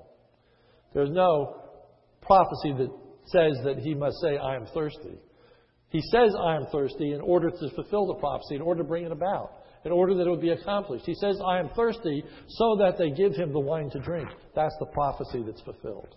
There's 0.93 1.11
no 1.11 1.63
prophecy 2.23 2.73
that 2.79 2.91
says 3.27 3.57
that 3.65 3.79
he 3.79 3.95
must 3.95 4.17
say, 4.21 4.37
I 4.37 4.57
am 4.57 4.67
thirsty. 4.67 5.19
He 5.89 6.01
says, 6.13 6.35
I 6.41 6.57
am 6.57 6.67
thirsty 6.73 7.13
in 7.13 7.21
order 7.21 7.51
to 7.51 7.71
fulfill 7.75 8.07
the 8.07 8.15
prophecy, 8.15 8.57
in 8.57 8.63
order 8.63 8.83
to 8.83 8.89
bring 8.89 9.05
it 9.05 9.13
about, 9.13 9.53
in 9.85 9.93
order 9.93 10.15
that 10.15 10.27
it 10.27 10.31
would 10.31 10.41
be 10.41 10.51
accomplished. 10.51 11.05
He 11.05 11.15
says, 11.15 11.39
I 11.47 11.59
am 11.59 11.69
thirsty 11.77 12.25
so 12.49 12.77
that 12.79 12.97
they 12.99 13.11
give 13.11 13.35
him 13.35 13.53
the 13.53 13.61
wine 13.61 13.91
to 13.91 13.99
drink. 13.99 14.29
That's 14.55 14.75
the 14.79 14.87
prophecy 14.87 15.43
that's 15.45 15.61
fulfilled. 15.61 16.17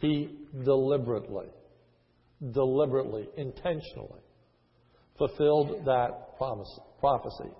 He 0.00 0.36
deliberately, 0.64 1.46
deliberately, 2.52 3.28
intentionally 3.36 4.20
fulfilled 5.18 5.84
that 5.84 6.38
promise, 6.38 6.80
prophecy. 6.98 7.50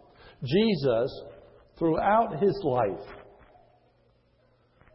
Jesus, 0.42 1.22
throughout 1.78 2.42
his 2.42 2.58
life, 2.64 3.06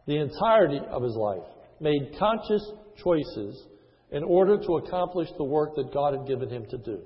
the 0.06 0.16
entirety 0.16 0.80
of 0.90 1.02
his 1.02 1.14
life, 1.16 1.46
made 1.80 2.16
conscious 2.18 2.72
choices 3.02 3.66
in 4.10 4.24
order 4.24 4.58
to 4.58 4.76
accomplish 4.76 5.28
the 5.36 5.44
work 5.44 5.74
that 5.76 5.92
God 5.92 6.14
had 6.14 6.26
given 6.26 6.48
him 6.48 6.66
to 6.70 6.78
do. 6.78 7.02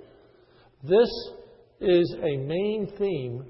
This 0.83 1.11
is 1.81 2.15
a 2.19 2.37
main 2.37 2.93
theme 2.99 3.45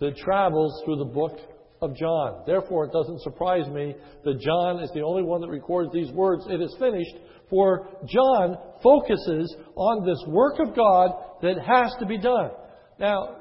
that 0.00 0.16
travels 0.16 0.82
through 0.84 0.96
the 0.96 1.04
book 1.04 1.38
of 1.80 1.96
John. 1.96 2.42
Therefore, 2.46 2.86
it 2.86 2.92
doesn't 2.92 3.22
surprise 3.22 3.68
me 3.68 3.94
that 4.24 4.40
John 4.40 4.82
is 4.82 4.90
the 4.94 5.02
only 5.02 5.22
one 5.22 5.40
that 5.40 5.48
records 5.48 5.90
these 5.92 6.10
words, 6.12 6.44
it 6.48 6.60
is 6.60 6.74
finished, 6.78 7.16
for 7.48 7.86
John 8.06 8.56
focuses 8.82 9.54
on 9.74 10.06
this 10.06 10.22
work 10.26 10.58
of 10.58 10.74
God 10.74 11.10
that 11.42 11.56
has 11.58 11.94
to 12.00 12.06
be 12.06 12.18
done. 12.18 12.50
Now, 12.98 13.36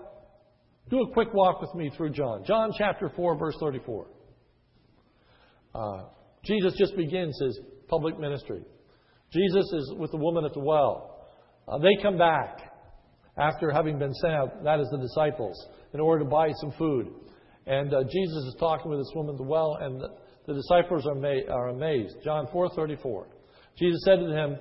do 0.90 1.02
a 1.02 1.14
quick 1.14 1.34
walk 1.34 1.62
with 1.62 1.74
me 1.76 1.92
through 1.96 2.12
John. 2.12 2.44
John 2.46 2.72
chapter 2.78 3.12
4, 3.16 3.38
verse 3.38 3.56
34. 3.60 4.08
Uh, 5.74 6.04
Jesus 6.44 6.76
just 6.78 6.96
begins 6.96 7.38
his 7.42 7.60
public 7.88 8.20
ministry. 8.20 8.62
Jesus 9.34 9.66
is 9.74 9.94
with 9.98 10.12
the 10.12 10.18
woman 10.18 10.46
at 10.46 10.54
the 10.54 10.60
well. 10.60 11.28
Uh, 11.68 11.80
they 11.80 12.02
come 12.02 12.18
back 12.18 12.75
after 13.38 13.72
having 13.72 14.00
been 14.00 14.14
sent 14.14 14.34
out, 14.34 14.64
that 14.64 14.80
is 14.80 14.88
the 14.92 14.98
disciples, 14.98 15.56
in 15.94 16.00
order 16.00 16.24
to 16.24 16.30
buy 16.30 16.52
some 16.62 16.72
food. 16.78 17.08
And 17.68 17.94
uh, 17.94 18.04
Jesus 18.04 18.44
is 18.48 18.56
talking 18.60 18.90
with 18.90 19.00
this 19.00 19.12
woman 19.16 19.36
at 19.36 19.38
the 19.38 19.44
well, 19.44 19.78
and 19.82 20.02
the, 20.46 20.54
disciples 20.54 21.06
are, 21.08 21.16
ma- 21.16 21.54
are 21.54 21.70
amazed. 21.70 22.18
John 22.24 22.48
4:34. 22.54 23.26
Jesus 23.78 24.02
said 24.06 24.20
to 24.20 24.28
them, 24.28 24.58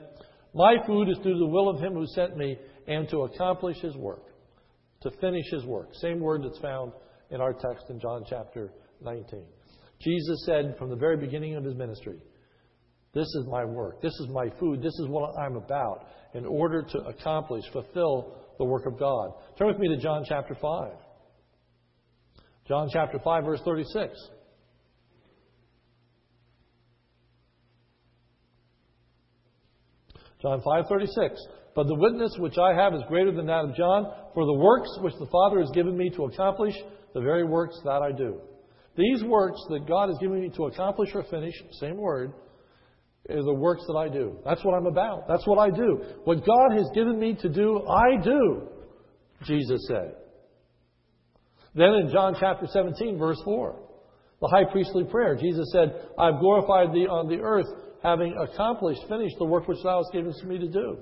"My 0.55 0.77
food 0.87 1.09
is 1.09 1.19
to 1.19 1.25
do 1.25 1.39
the 1.39 1.47
will 1.47 1.69
of 1.69 1.81
Him 1.81 1.93
who 1.93 2.07
sent 2.07 2.37
me, 2.37 2.59
and 2.89 3.09
to 3.11 3.23
accomplish 3.23 3.79
His 3.81 3.97
work, 3.97 4.25
to 5.03 5.11
finish 5.21 5.45
His 5.51 5.65
work." 5.67 5.91
Same 5.95 6.21
word 6.21 6.43
that's 6.43 6.59
found 6.59 6.93
in 7.31 7.41
our 7.41 7.53
text 7.53 7.91
in 7.91 8.01
John 8.01 8.25
chapter 8.29 8.73
19. 9.03 9.45
Jesus 10.01 10.45
said 10.47 10.77
from 10.79 10.91
the 10.91 10.97
very 10.97 11.17
beginning 11.17 11.57
of 11.57 11.65
his 11.65 11.75
ministry, 11.75 12.19
This 13.13 13.27
is 13.27 13.47
my 13.49 13.65
work. 13.65 14.03
This 14.03 14.13
is 14.21 14.29
my 14.31 14.49
food. 14.59 14.81
This 14.81 14.99
is 15.01 15.09
what 15.09 15.35
I'm 15.39 15.57
about 15.57 16.07
in 16.35 16.45
order 16.45 16.83
to 16.83 16.99
accomplish, 16.99 17.65
fulfill 17.73 18.37
the 18.59 18.65
work 18.65 18.87
of 18.87 18.99
God. 18.99 19.33
Turn 19.59 19.69
with 19.69 19.79
me 19.79 19.89
to 19.89 19.97
John 19.97 20.25
chapter 20.29 20.55
5. 20.55 20.93
John 22.67 22.89
chapter 22.93 23.19
5, 23.19 23.45
verse 23.45 23.61
36. 23.65 24.17
John 30.45 30.61
5:36. 30.61 31.41
But 31.75 31.87
the 31.89 31.95
witness 31.95 32.37
which 32.39 32.59
I 32.59 32.75
have 32.75 32.95
is 32.95 33.03
greater 33.09 33.33
than 33.33 33.47
that 33.47 33.65
of 33.65 33.75
John, 33.75 34.13
for 34.35 34.45
the 34.45 34.53
works 34.53 34.91
which 35.01 35.15
the 35.19 35.27
Father 35.27 35.59
has 35.61 35.71
given 35.71 35.97
me 35.97 36.11
to 36.11 36.25
accomplish, 36.27 36.75
the 37.15 37.21
very 37.21 37.45
works 37.45 37.81
that 37.85 38.03
I 38.03 38.13
do. 38.13 38.41
These 38.95 39.25
works 39.25 39.61
that 39.71 39.89
God 39.89 40.09
has 40.09 40.19
given 40.19 40.41
me 40.41 40.51
to 40.51 40.67
accomplish 40.67 41.11
or 41.15 41.25
finish, 41.25 41.55
same 41.81 41.97
word, 41.97 42.33
the 43.29 43.55
works 43.55 43.83
that 43.87 43.95
I 43.95 44.09
do. 44.09 44.39
That's 44.45 44.65
what 44.65 44.75
I'm 44.75 44.87
about. 44.87 45.27
That's 45.29 45.47
what 45.47 45.59
I 45.59 45.71
do. 45.71 46.03
What 46.25 46.45
God 46.45 46.77
has 46.77 46.87
given 46.95 47.19
me 47.19 47.35
to 47.41 47.49
do, 47.49 47.87
I 47.89 48.23
do, 48.23 48.69
Jesus 49.45 49.81
said. 49.89 50.17
Then 51.75 51.95
in 51.95 52.11
John 52.13 52.37
chapter 52.39 52.67
17, 52.67 53.19
verse 53.19 53.41
4, 53.45 53.81
the 54.41 54.49
high 54.49 54.71
priestly 54.71 55.05
prayer, 55.05 55.37
Jesus 55.37 55.67
said, 55.73 56.09
I've 56.19 56.39
glorified 56.39 56.93
thee 56.93 57.07
on 57.07 57.29
the 57.29 57.41
earth, 57.43 57.67
having 58.03 58.37
accomplished, 58.37 59.01
finished 59.09 59.37
the 59.39 59.47
work 59.47 59.67
which 59.67 59.83
thou 59.83 59.99
hast 59.99 60.13
given 60.13 60.33
to 60.33 60.47
me 60.47 60.59
to 60.59 60.69
do. 60.69 60.99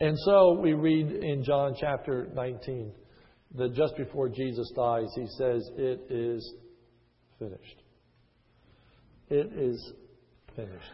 And 0.00 0.16
so 0.24 0.58
we 0.60 0.74
read 0.74 1.10
in 1.10 1.44
John 1.44 1.74
chapter 1.78 2.28
19, 2.34 2.92
that 3.56 3.74
just 3.74 3.96
before 3.96 4.28
Jesus 4.28 4.70
dies, 4.74 5.06
he 5.14 5.26
says, 5.38 5.68
It 5.76 6.06
is 6.10 6.54
finished. 7.38 7.82
It 9.30 9.52
is 9.56 9.92
finished. 10.56 10.90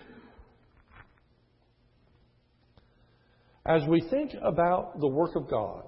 As 3.67 3.83
we 3.89 4.01
think 4.11 4.33
about 4.43 4.99
the 5.01 5.09
work 5.09 5.37
of 5.37 5.49
God 5.49 5.85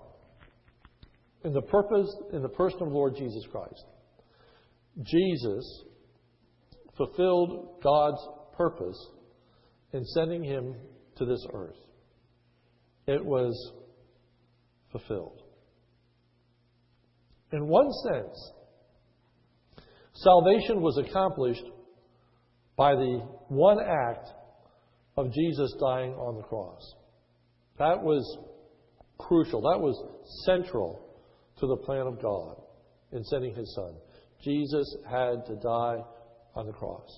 in 1.45 1.53
the 1.53 1.63
purpose, 1.63 2.15
in 2.33 2.43
the 2.43 2.49
person 2.49 2.83
of 2.83 2.89
Lord 2.89 3.15
Jesus 3.17 3.45
Christ, 3.51 3.85
Jesus 5.03 5.85
fulfilled 6.97 7.81
God's 7.83 8.21
purpose 8.57 8.99
in 9.93 10.05
sending 10.05 10.45
him 10.45 10.75
to 11.17 11.25
this 11.25 11.45
earth. 11.53 11.77
It 13.07 13.25
was 13.25 13.73
fulfilled. 14.91 15.43
In 17.53 17.67
one 17.67 17.91
sense, 18.05 18.53
salvation 20.15 20.81
was 20.81 20.99
accomplished 20.99 21.65
by 22.77 22.95
the 22.95 23.21
one 23.49 23.79
act 23.81 24.29
of 25.17 25.33
Jesus 25.33 25.75
dying 25.79 26.13
on 26.13 26.37
the 26.37 26.43
cross. 26.43 26.95
That 27.79 28.03
was 28.03 28.39
crucial. 29.19 29.61
That 29.63 29.81
was 29.81 29.95
central 30.47 31.01
to 31.59 31.67
the 31.67 31.77
plan 31.77 32.07
of 32.07 32.21
God 32.21 32.57
in 33.13 33.25
sending 33.25 33.55
his 33.55 33.73
son. 33.75 33.95
Jesus 34.43 34.97
had 35.11 35.45
to 35.47 35.57
die 35.63 35.99
on 36.55 36.67
the 36.67 36.73
cross. 36.73 37.09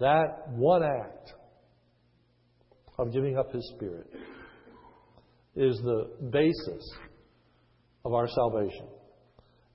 That 0.00 0.48
one 0.50 0.82
act 0.82 1.32
of 2.98 3.12
giving 3.12 3.38
up 3.38 3.52
his 3.52 3.72
spirit 3.76 4.06
is 5.56 5.80
the 5.82 6.10
basis 6.30 6.90
of 8.04 8.12
our 8.12 8.28
salvation. 8.28 8.86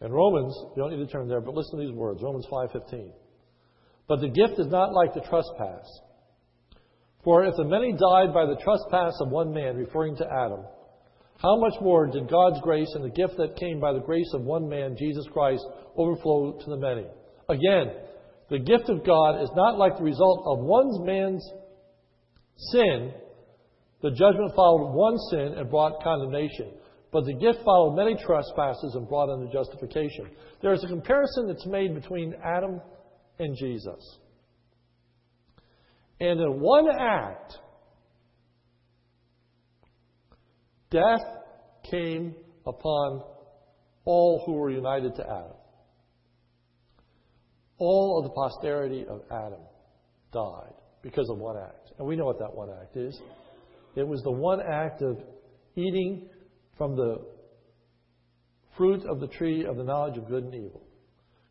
In 0.02 0.12
Romans, 0.12 0.54
you 0.75 0.82
don't 0.82 0.92
need 0.92 1.06
to 1.06 1.12
turn 1.12 1.28
there, 1.28 1.42
but 1.42 1.54
listen 1.54 1.80
to 1.80 1.86
these 1.86 1.96
words 1.96 2.22
Romans 2.22 2.46
5.15. 2.52 3.12
But 4.08 4.20
the 4.20 4.30
gift 4.30 4.60
is 4.60 4.68
not 4.68 4.94
like 4.94 5.14
the 5.14 5.22
trespass. 5.22 5.88
For 7.24 7.46
if 7.46 7.56
the 7.56 7.64
many 7.64 7.94
died 7.94 8.34
by 8.34 8.46
the 8.46 8.60
trespass 8.62 9.14
of 9.22 9.30
one 9.30 9.54
man, 9.54 9.78
referring 9.78 10.18
to 10.18 10.26
Adam, 10.26 10.66
how 11.42 11.58
much 11.58 11.74
more 11.82 12.08
did 12.08 12.30
God's 12.30 12.60
grace 12.62 12.92
and 12.96 13.04
the 13.04 13.10
gift 13.10 13.38
that 13.38 13.58
came 13.58 13.80
by 13.80 13.94
the 13.94 14.00
grace 14.00 14.30
of 14.34 14.42
one 14.42 14.68
man, 14.68 14.96
Jesus 14.98 15.26
Christ, 15.32 15.66
overflow 15.98 16.60
to 16.60 16.70
the 16.70 16.78
many? 16.78 17.06
Again, 17.50 17.96
the 18.50 18.60
gift 18.60 18.90
of 18.90 19.06
God 19.06 19.42
is 19.42 19.50
not 19.56 19.78
like 19.78 19.98
the 19.98 20.04
result 20.04 20.44
of 20.46 20.60
one 20.60 21.06
man's 21.06 21.44
sin. 22.72 23.14
The 24.02 24.12
judgment 24.12 24.54
followed 24.56 24.94
one 24.94 25.18
sin 25.32 25.56
and 25.58 25.70
brought 25.70 26.04
condemnation. 26.04 26.72
But 27.12 27.26
the 27.26 27.34
gift 27.34 27.60
followed 27.64 27.96
many 27.96 28.16
trespasses 28.16 28.96
and 28.96 29.08
brought 29.08 29.30
unto 29.30 29.52
justification. 29.52 30.30
There 30.62 30.74
is 30.74 30.84
a 30.84 30.88
comparison 30.88 31.48
that's 31.48 31.66
made 31.68 31.94
between 31.94 32.36
Adam 32.44 32.82
and 33.40 33.56
Jesus. 33.58 34.18
And 36.20 36.40
in 36.40 36.60
one 36.60 36.88
act, 36.90 37.58
death 40.90 41.25
came 41.90 42.36
upon 42.66 43.24
all 44.06 44.44
who 44.46 44.54
were 44.54 44.70
united 44.70 45.16
to 45.16 45.24
Adam. 45.24 45.58
All 47.78 48.20
of 48.20 48.25
the 48.25 48.30
posterity 48.30 49.06
of 49.10 49.22
Adam 49.32 49.60
died 50.32 50.74
because 51.02 51.30
of 51.30 51.38
one 51.38 51.58
act. 51.58 51.92
And 51.98 52.08
we 52.08 52.16
know 52.16 52.25
what 52.25 52.40
that 52.40 52.54
one 52.54 52.70
act 52.82 52.96
is. 52.96 53.20
It 53.96 54.08
was 54.08 54.22
the 54.24 54.32
one 54.32 54.62
act 54.62 55.02
of 55.02 55.18
eating 55.75 56.30
from 56.78 56.96
the 56.96 57.25
fruit 58.78 59.04
of 59.06 59.20
the 59.20 59.28
tree 59.28 59.66
of 59.66 59.78
the 59.78 59.84
knowledge 59.84 60.18
of 60.18 60.28
good 60.28 60.44
and 60.44 60.56
evil. 60.56 60.82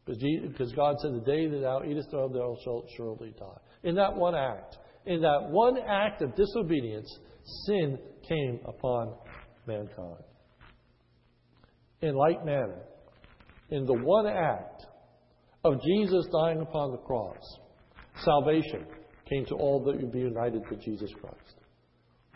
Because 0.05 0.73
God 0.73 0.97
said, 1.01 1.15
The 1.15 1.21
day 1.21 1.47
that 1.47 1.61
thou 1.61 1.83
eatest 1.85 2.11
thereof, 2.11 2.33
thou 2.33 2.57
shalt 2.65 2.89
surely 2.97 3.35
die. 3.39 3.61
In 3.85 3.95
that 3.97 4.15
one 4.15 4.35
act, 4.35 4.77
in 5.07 5.21
that 5.23 5.49
one 5.51 5.79
act 5.79 6.23
of 6.23 6.35
disobedience, 6.35 7.09
sin 7.67 7.99
came 8.29 8.61
upon 8.67 9.15
mankind. 9.67 10.25
In 12.01 12.15
like 12.15 12.45
manner, 12.45 12.83
in 13.71 13.87
the 13.87 13.95
one 13.95 14.27
act 14.27 14.87
of 15.65 15.75
Jesus 15.83 16.27
dying 16.33 16.61
upon 16.61 16.91
the 16.91 16.99
cross, 16.99 17.59
salvation 18.25 18.87
came 19.29 19.47
to 19.47 19.55
all 19.55 19.85
that 19.85 20.01
would 20.01 20.13
be 20.13 20.19
united 20.19 20.63
to 20.69 20.77
Jesus 20.77 21.11
Christ. 21.21 21.55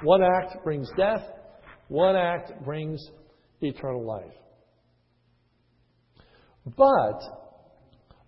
One 0.03 0.23
act 0.23 0.63
brings 0.63 0.89
death, 0.97 1.23
one 1.89 2.17
act 2.17 2.53
brings 2.65 3.01
eternal 3.61 4.07
life. 4.07 4.33
But 6.77 7.46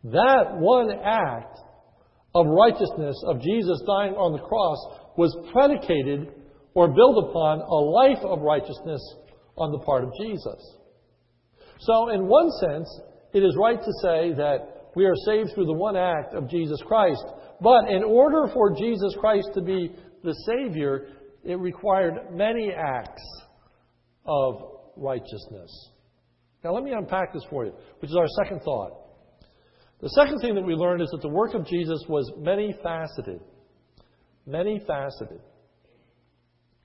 that 0.05 0.57
one 0.57 0.91
act 1.05 1.59
of 2.35 2.47
righteousness 2.47 3.17
of 3.27 3.41
Jesus 3.41 3.83
dying 3.87 4.15
on 4.15 4.33
the 4.33 4.47
cross 4.47 4.79
was 5.17 5.35
predicated 5.53 6.33
or 6.75 6.89
built 6.89 7.29
upon 7.29 7.61
a 7.61 7.75
life 7.75 8.23
of 8.23 8.41
righteousness 8.41 9.01
on 9.57 9.73
the 9.73 9.79
part 9.81 10.05
of 10.05 10.13
Jesus. 10.21 10.77
So, 11.81 12.11
in 12.11 12.27
one 12.27 12.51
sense, 12.61 12.89
it 13.33 13.43
is 13.43 13.57
right 13.59 13.79
to 13.79 13.93
say 14.03 14.33
that 14.35 14.91
we 14.95 15.05
are 15.05 15.15
saved 15.27 15.51
through 15.55 15.67
the 15.67 15.73
one 15.73 15.97
act 15.97 16.35
of 16.35 16.49
Jesus 16.49 16.81
Christ. 16.87 17.25
But 17.61 17.91
in 17.91 18.05
order 18.05 18.51
for 18.53 18.77
Jesus 18.77 19.17
Christ 19.19 19.49
to 19.55 19.63
be 19.63 19.93
the 20.23 20.35
Savior, 20.47 21.09
it 21.45 21.59
required 21.59 22.33
many 22.33 22.73
acts 22.73 23.23
of 24.27 24.63
righteousness. 24.97 25.91
Now, 26.65 26.73
let 26.73 26.83
me 26.83 26.93
unpack 26.93 27.33
this 27.33 27.45
for 27.51 27.65
you, 27.65 27.73
which 28.01 28.11
is 28.11 28.17
our 28.17 28.27
second 28.43 28.61
thought. 28.63 29.08
The 30.01 30.09
second 30.11 30.41
thing 30.41 30.55
that 30.55 30.65
we 30.65 30.75
learned 30.75 31.03
is 31.03 31.09
that 31.11 31.23
the 31.23 31.29
work 31.29 31.55
of 31.55 31.67
Jesus 31.67 32.05
was 32.09 32.31
many 32.39 32.73
faceted. 32.83 33.41
Many 34.47 34.81
faceted. 34.87 35.41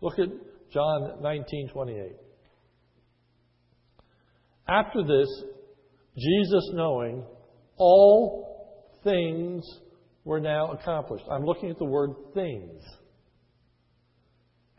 Look 0.02 0.18
at 0.20 0.30
John 0.72 1.22
19:28. 1.22 2.16
After 4.68 5.04
this, 5.04 5.28
Jesus 6.18 6.72
knowing 6.74 7.24
all 7.78 8.98
things 9.04 9.64
were 10.26 10.40
now 10.40 10.72
accomplished. 10.72 11.26
I'm 11.30 11.44
looking 11.44 11.70
at 11.70 11.78
the 11.78 11.86
word 11.86 12.12
things. 12.34 12.84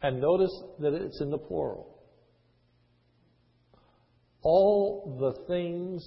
And 0.03 0.21
notice 0.21 0.53
that 0.81 0.93
it's 0.93 1.21
in 1.21 1.31
the 1.31 1.39
plural. 1.39 1.99
All 4.43 5.17
the 5.19 5.33
things 5.47 6.03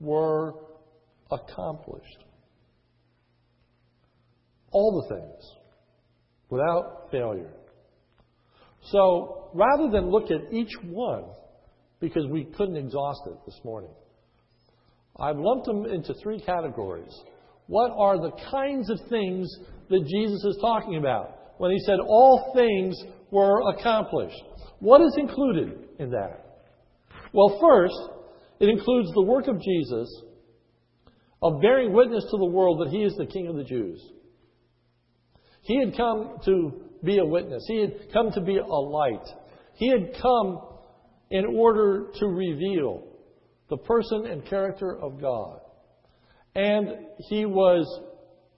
were 0.00 0.54
accomplished. 1.32 2.24
All 4.70 5.02
the 5.02 5.14
things, 5.16 5.44
without 6.48 7.08
failure. 7.10 7.52
So, 8.90 9.50
rather 9.54 9.90
than 9.90 10.10
look 10.10 10.30
at 10.30 10.52
each 10.52 10.72
one, 10.84 11.24
because 12.00 12.26
we 12.30 12.44
couldn't 12.44 12.76
exhaust 12.76 13.20
it 13.26 13.38
this 13.46 13.60
morning, 13.64 13.90
I've 15.18 15.36
lumped 15.38 15.66
them 15.66 15.84
into 15.86 16.14
three 16.22 16.40
categories. 16.40 17.12
What 17.66 17.92
are 17.96 18.18
the 18.18 18.32
kinds 18.50 18.90
of 18.90 18.98
things 19.08 19.48
that 19.88 20.06
Jesus 20.06 20.44
is 20.44 20.58
talking 20.60 20.96
about 20.96 21.58
when 21.58 21.70
he 21.70 21.78
said 21.80 22.00
all 22.00 22.52
things 22.54 22.96
were 23.30 23.70
accomplished? 23.70 24.42
What 24.80 25.00
is 25.02 25.14
included 25.16 25.88
in 25.98 26.10
that? 26.10 26.60
Well, 27.32 27.58
first, 27.60 27.94
it 28.58 28.68
includes 28.68 29.10
the 29.14 29.22
work 29.22 29.46
of 29.48 29.60
Jesus 29.60 30.22
of 31.42 31.60
bearing 31.60 31.92
witness 31.92 32.24
to 32.30 32.38
the 32.38 32.46
world 32.46 32.80
that 32.80 32.90
he 32.90 33.02
is 33.02 33.14
the 33.16 33.26
King 33.26 33.48
of 33.48 33.56
the 33.56 33.64
Jews. 33.64 34.00
He 35.62 35.78
had 35.78 35.96
come 35.96 36.38
to 36.44 36.72
be 37.04 37.18
a 37.18 37.24
witness, 37.24 37.64
he 37.66 37.80
had 37.80 38.12
come 38.12 38.30
to 38.32 38.40
be 38.40 38.58
a 38.58 38.64
light. 38.64 39.26
He 39.74 39.88
had 39.88 40.14
come 40.20 40.60
in 41.30 41.46
order 41.46 42.10
to 42.20 42.26
reveal 42.26 43.04
the 43.70 43.78
person 43.78 44.26
and 44.26 44.44
character 44.44 44.96
of 45.00 45.20
God. 45.20 45.60
And 46.54 46.88
he 47.30 47.46
was 47.46 47.86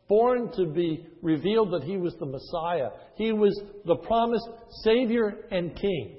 born 0.09 0.51
to 0.57 0.67
be 0.67 1.07
revealed 1.23 1.73
that 1.73 1.85
he 1.85 1.97
was 1.97 2.15
the 2.19 2.27
Messiah. 2.27 2.91
He 3.17 3.33
was 3.33 3.59
the 3.87 3.97
promised 3.97 4.49
Savior 4.83 5.47
and 5.51 5.75
King 5.77 6.17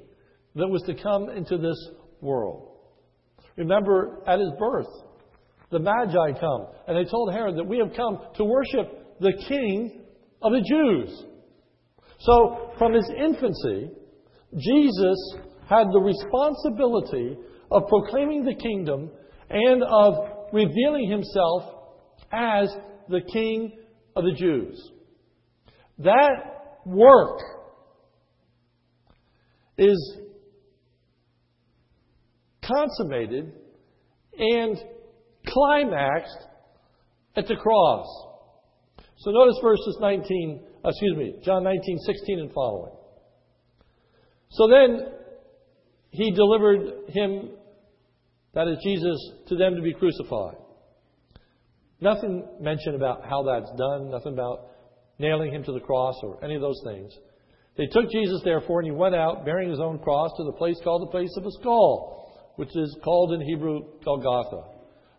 that 0.56 0.68
was 0.68 0.82
to 0.84 0.96
come 0.96 1.30
into 1.30 1.58
this 1.58 1.78
world. 2.22 2.72
Remember, 3.58 4.24
at 4.26 4.40
his 4.40 4.52
birth, 4.58 4.88
the 5.76 5.80
Magi 5.80 6.40
come, 6.40 6.68
and 6.88 6.96
they 6.96 7.10
told 7.10 7.34
Herod 7.34 7.58
that 7.58 7.68
we 7.68 7.80
have 7.80 7.94
come 7.98 8.18
to 8.36 8.46
worship 8.46 9.20
the 9.20 9.34
King 9.50 10.06
of 10.42 10.54
the 10.54 10.62
Jews. 10.62 11.26
So, 12.20 12.72
from 12.78 12.94
his 12.94 13.12
infancy, 13.20 13.92
Jesus 14.58 15.36
had 15.68 15.88
the 15.92 16.00
responsibility 16.00 17.38
of 17.70 17.90
proclaiming 17.90 18.46
the 18.46 18.56
kingdom 18.56 19.12
and 19.50 19.84
of 19.84 20.14
revealing 20.54 21.12
himself 21.12 21.64
as 22.32 22.70
the 23.10 23.20
King 23.34 23.78
of 24.16 24.24
the 24.24 24.32
Jews. 24.32 24.92
That 26.00 26.86
work 26.86 27.42
is 29.78 30.20
consummated 32.64 33.52
and 34.38 34.78
climaxed 35.56 36.48
at 37.38 37.48
the 37.48 37.56
cross. 37.56 38.06
So 39.18 39.32
notice 39.32 39.58
verses 39.62 39.98
19, 40.02 40.62
excuse 40.86 41.18
me, 41.18 41.36
John 41.44 41.64
19, 41.64 42.00
16 42.00 42.40
and 42.40 42.52
following. 42.52 42.94
So 44.50 44.68
then 44.68 45.08
he 46.12 46.32
delivered 46.32 47.10
him, 47.10 47.52
that 48.54 48.68
is 48.68 48.78
Jesus, 48.84 49.18
to 49.48 49.56
them 49.56 49.76
to 49.76 49.82
be 49.82 49.94
crucified. 49.94 50.58
Nothing 52.02 52.46
mentioned 52.60 52.96
about 52.96 53.24
how 53.24 53.44
that's 53.44 53.72
done, 53.78 54.12
nothing 54.12 54.34
about 54.34 54.68
nailing 55.18 55.54
him 55.54 55.64
to 55.64 55.72
the 55.72 55.80
cross 55.80 56.16
or 56.24 56.44
any 56.44 56.56
of 56.56 56.62
those 56.62 56.82
things. 56.84 57.14
They 57.78 57.88
took 57.88 58.12
Jesus, 58.12 58.42
therefore, 58.44 58.82
and 58.82 58.88
he 58.88 58.96
went 58.96 59.16
out 59.16 59.46
bearing 59.46 59.70
his 59.70 59.80
own 59.80 60.00
cross 60.00 60.32
to 60.38 60.44
the 60.44 60.54
place 60.54 60.78
called 60.84 61.04
the 61.04 61.12
place 61.12 61.34
of 61.38 61.46
a 61.46 61.52
skull, 61.52 62.52
which 62.58 62.76
is 62.76 62.98
called 63.04 63.34
in 63.34 63.42
Hebrew 63.42 63.82
Golgotha. 64.04 64.75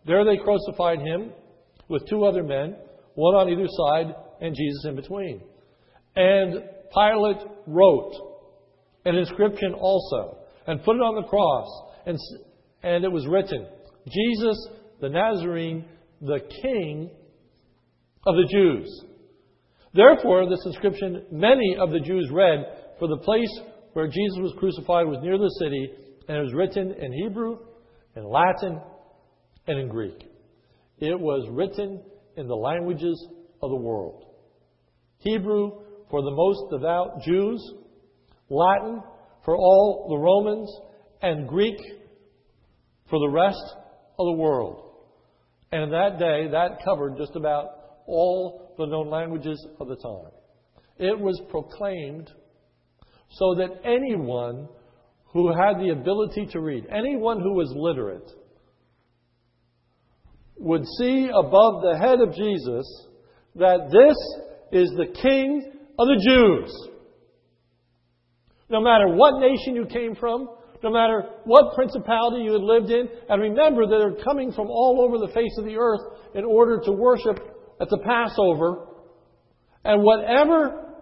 There 0.07 0.23
they 0.23 0.37
crucified 0.37 0.99
him 0.99 1.31
with 1.89 2.07
two 2.09 2.23
other 2.23 2.43
men, 2.43 2.75
one 3.15 3.35
on 3.35 3.49
either 3.49 3.67
side, 3.67 4.15
and 4.41 4.55
Jesus 4.55 4.85
in 4.85 4.95
between. 4.95 5.41
And 6.15 6.63
Pilate 6.93 7.45
wrote 7.67 8.13
an 9.05 9.15
inscription 9.15 9.73
also 9.73 10.37
and 10.65 10.83
put 10.83 10.95
it 10.95 11.01
on 11.01 11.15
the 11.15 11.27
cross. 11.27 11.67
And, 12.05 12.17
and 12.83 13.03
it 13.03 13.11
was 13.11 13.27
written, 13.27 13.67
Jesus 14.07 14.57
the 14.99 15.09
Nazarene, 15.09 15.85
the 16.21 16.39
King 16.61 17.09
of 18.25 18.35
the 18.35 18.47
Jews. 18.51 19.05
Therefore, 19.93 20.49
this 20.49 20.65
inscription 20.65 21.25
many 21.31 21.75
of 21.79 21.91
the 21.91 21.99
Jews 21.99 22.29
read, 22.31 22.65
for 22.99 23.07
the 23.07 23.17
place 23.17 23.59
where 23.93 24.07
Jesus 24.07 24.37
was 24.37 24.55
crucified 24.57 25.07
was 25.07 25.19
near 25.21 25.37
the 25.37 25.55
city, 25.59 25.91
and 26.27 26.37
it 26.37 26.41
was 26.41 26.53
written 26.53 26.93
in 26.93 27.13
Hebrew, 27.13 27.59
in 28.15 28.23
Latin, 28.23 28.81
and 29.67 29.79
in 29.79 29.87
Greek. 29.87 30.23
It 30.99 31.19
was 31.19 31.47
written 31.51 32.01
in 32.35 32.47
the 32.47 32.55
languages 32.55 33.27
of 33.61 33.69
the 33.69 33.75
world 33.75 34.25
Hebrew 35.19 35.71
for 36.09 36.21
the 36.21 36.31
most 36.31 36.71
devout 36.71 37.21
Jews, 37.23 37.61
Latin 38.49 39.01
for 39.43 39.55
all 39.55 40.07
the 40.09 40.17
Romans, 40.17 40.69
and 41.21 41.47
Greek 41.47 41.79
for 43.09 43.19
the 43.19 43.29
rest 43.29 43.75
of 44.19 44.25
the 44.25 44.41
world. 44.41 44.83
And 45.71 45.83
in 45.83 45.89
that 45.91 46.17
day, 46.19 46.47
that 46.51 46.83
covered 46.83 47.17
just 47.17 47.35
about 47.35 47.65
all 48.07 48.73
the 48.77 48.85
known 48.85 49.09
languages 49.09 49.65
of 49.79 49.87
the 49.87 49.95
time. 49.95 50.31
It 50.97 51.19
was 51.19 51.39
proclaimed 51.49 52.31
so 53.29 53.55
that 53.55 53.81
anyone 53.83 54.67
who 55.33 55.49
had 55.49 55.79
the 55.79 55.89
ability 55.89 56.47
to 56.51 56.61
read, 56.61 56.85
anyone 56.89 57.39
who 57.41 57.53
was 57.53 57.71
literate, 57.75 58.29
would 60.59 60.85
see 60.99 61.29
above 61.33 61.81
the 61.81 61.97
head 61.99 62.19
of 62.19 62.33
Jesus 62.33 63.07
that 63.55 63.89
this 63.91 64.81
is 64.81 64.89
the 64.91 65.07
King 65.21 65.71
of 65.99 66.07
the 66.07 66.21
Jews. 66.27 66.89
No 68.69 68.81
matter 68.81 69.07
what 69.07 69.39
nation 69.39 69.75
you 69.75 69.85
came 69.85 70.15
from, 70.15 70.49
no 70.83 70.91
matter 70.91 71.23
what 71.45 71.75
principality 71.75 72.43
you 72.43 72.53
had 72.53 72.61
lived 72.61 72.91
in, 72.91 73.07
and 73.29 73.41
remember 73.41 73.87
that 73.87 73.97
they're 73.97 74.23
coming 74.23 74.51
from 74.51 74.67
all 74.67 75.01
over 75.01 75.17
the 75.17 75.33
face 75.33 75.55
of 75.57 75.65
the 75.65 75.77
earth 75.77 76.01
in 76.35 76.43
order 76.43 76.79
to 76.83 76.91
worship 76.91 77.39
at 77.79 77.89
the 77.89 77.97
Passover 77.99 78.87
And 79.83 80.03
whatever 80.03 80.93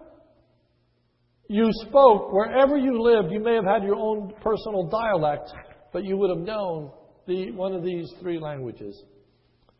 you 1.48 1.68
spoke, 1.72 2.32
wherever 2.32 2.76
you 2.76 3.02
lived, 3.02 3.32
you 3.32 3.40
may 3.40 3.54
have 3.54 3.64
had 3.64 3.82
your 3.82 3.96
own 3.96 4.32
personal 4.42 4.88
dialect, 4.88 5.52
but 5.92 6.04
you 6.04 6.16
would 6.16 6.30
have 6.30 6.46
known 6.46 6.90
the, 7.26 7.50
one 7.52 7.74
of 7.74 7.82
these 7.82 8.12
three 8.20 8.38
languages. 8.38 9.02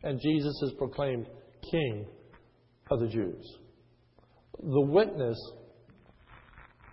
And 0.07 0.21
Jesus 0.21 0.57
is 0.63 0.71
proclaimed 0.77 1.27
King 1.69 2.05
of 2.89 3.01
the 3.01 3.07
Jews. 3.07 3.57
The 4.57 4.79
witness 4.79 5.37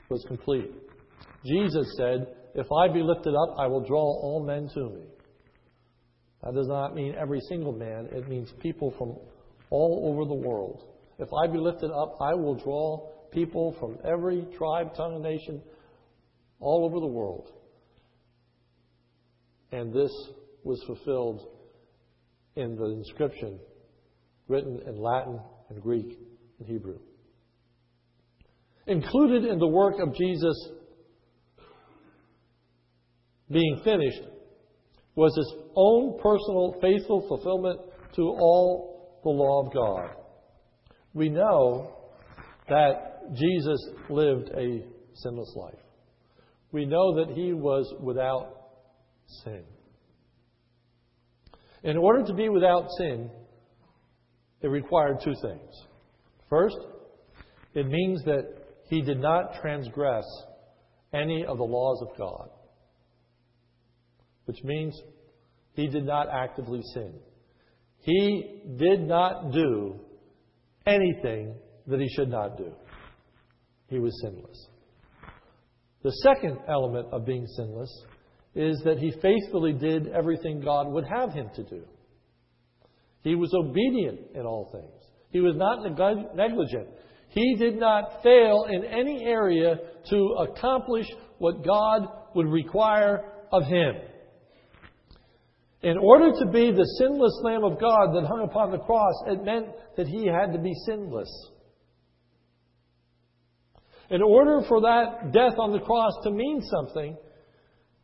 was 0.09 0.24
complete. 0.27 0.72
Jesus 1.46 1.94
said, 1.96 2.27
If 2.57 2.66
I 2.72 2.92
be 2.92 3.05
lifted 3.05 3.37
up, 3.37 3.55
I 3.57 3.68
will 3.68 3.87
draw 3.87 4.03
all 4.03 4.44
men 4.44 4.68
to 4.74 4.90
me. 4.90 5.05
That 6.42 6.55
does 6.55 6.66
not 6.66 6.96
mean 6.96 7.14
every 7.16 7.38
single 7.48 7.70
man, 7.70 8.09
it 8.11 8.29
means 8.29 8.53
people 8.61 8.92
from 8.98 9.16
all 9.70 10.11
over 10.11 10.24
the 10.24 10.48
world. 10.48 10.83
If 11.20 11.29
I 11.33 11.46
be 11.46 11.59
lifted 11.59 11.92
up, 11.92 12.16
I 12.20 12.35
will 12.35 12.57
draw 12.57 13.12
people 13.31 13.77
from 13.79 13.96
every 14.05 14.44
tribe, 14.59 14.92
tongue, 14.96 15.14
and 15.14 15.22
nation 15.22 15.62
all 16.59 16.85
over 16.85 16.98
the 16.98 17.07
world. 17.07 17.53
And 19.70 19.94
this 19.94 20.11
was 20.64 20.83
fulfilled 20.88 21.54
in 22.57 22.77
the 22.77 22.90
inscription 22.97 23.59
written 24.49 24.81
in 24.87 25.01
Latin 25.01 25.40
and 25.71 25.83
Greek 25.83 26.19
and 26.59 26.69
Hebrew. 26.69 26.99
Included 28.87 29.45
in 29.45 29.59
the 29.59 29.69
work 29.69 29.95
of 29.99 30.14
Jesus 30.14 30.69
being 33.51 33.81
finished 33.85 34.23
was 35.14 35.35
his 35.37 35.55
own 35.77 36.19
personal 36.21 36.77
faithful 36.81 37.27
fulfillment 37.29 37.81
to 38.17 38.23
all 38.23 39.21
the 39.23 39.31
law 39.31 39.67
of 39.67 39.73
God. 39.73 40.11
We 41.14 41.29
know 41.29 41.93
that 42.69 43.33
Jesus 43.35 43.88
lived 44.11 44.51
a 44.57 44.85
sinless 45.14 45.55
life. 45.57 45.79
We 46.73 46.85
know 46.85 47.25
that 47.25 47.35
he 47.35 47.53
was 47.53 47.93
without 48.01 48.49
sin. 49.45 49.64
In 51.85 51.99
order 51.99 52.25
to 52.25 52.35
be 52.35 52.49
without 52.49 52.87
sin, 52.99 53.31
it 54.62 54.68
required 54.68 55.18
two 55.23 55.35
things. 55.42 55.70
First, 56.49 56.79
it 57.75 57.87
means 57.87 58.25
that 58.25 58.44
he 58.88 59.03
did 59.03 59.20
not 59.20 59.61
transgress 59.61 60.25
any 61.12 61.44
of 61.44 61.59
the 61.59 61.64
laws 61.64 62.03
of 62.03 62.16
God, 62.16 62.49
which 64.47 64.62
means 64.64 64.99
he 65.75 65.87
did 65.87 66.05
not 66.05 66.29
actively 66.33 66.81
sin. 66.94 67.12
He 68.01 68.62
did 68.77 69.03
not 69.07 69.53
do 69.53 70.01
anything 70.87 71.55
that 71.87 72.01
he 72.01 72.09
should 72.16 72.31
not 72.31 72.57
do. 72.57 72.73
He 73.88 73.99
was 73.99 74.18
sinless. 74.23 74.68
The 76.03 76.12
second 76.23 76.59
element 76.68 77.09
of 77.12 77.27
being 77.27 77.47
sinless 77.47 77.90
is 78.55 78.81
that 78.85 78.99
he 78.99 79.12
faithfully 79.21 79.73
did 79.73 80.09
everything 80.09 80.61
God 80.61 80.88
would 80.88 81.05
have 81.05 81.33
him 81.33 81.51
to 81.57 81.62
do. 81.64 81.83
He 83.23 83.35
was 83.35 83.53
obedient 83.55 84.21
in 84.35 84.43
all 84.43 84.69
things. 84.71 85.03
He 85.31 85.40
was 85.40 85.57
not 85.57 85.83
negligent. 86.37 86.88
He 87.31 87.57
did 87.57 87.81
not 87.81 88.23
fail 88.23 88.67
in 88.71 88.85
any 88.85 89.25
area 89.25 89.77
to 90.11 90.37
accomplish 90.49 91.07
what 91.38 91.64
God 91.64 92.07
would 92.35 92.47
require 92.47 93.25
of 93.51 93.64
him. 93.64 93.95
In 95.83 95.99
order 95.99 96.31
to 96.38 96.47
be 96.51 96.71
the 96.71 96.87
sinless 96.99 97.40
Lamb 97.43 97.64
of 97.64 97.81
God 97.81 98.14
that 98.14 98.27
hung 98.27 98.47
upon 98.49 98.71
the 98.71 98.79
cross, 98.79 99.14
it 99.27 99.45
meant 99.45 99.67
that 99.97 100.07
he 100.07 100.27
had 100.27 100.53
to 100.53 100.59
be 100.59 100.73
sinless. 100.87 101.29
In 104.11 104.23
order 104.23 104.61
for 104.69 104.81
that 104.83 105.33
death 105.33 105.59
on 105.59 105.73
the 105.73 105.81
cross 105.81 106.12
to 106.23 106.31
mean 106.31 106.62
something, 106.62 107.17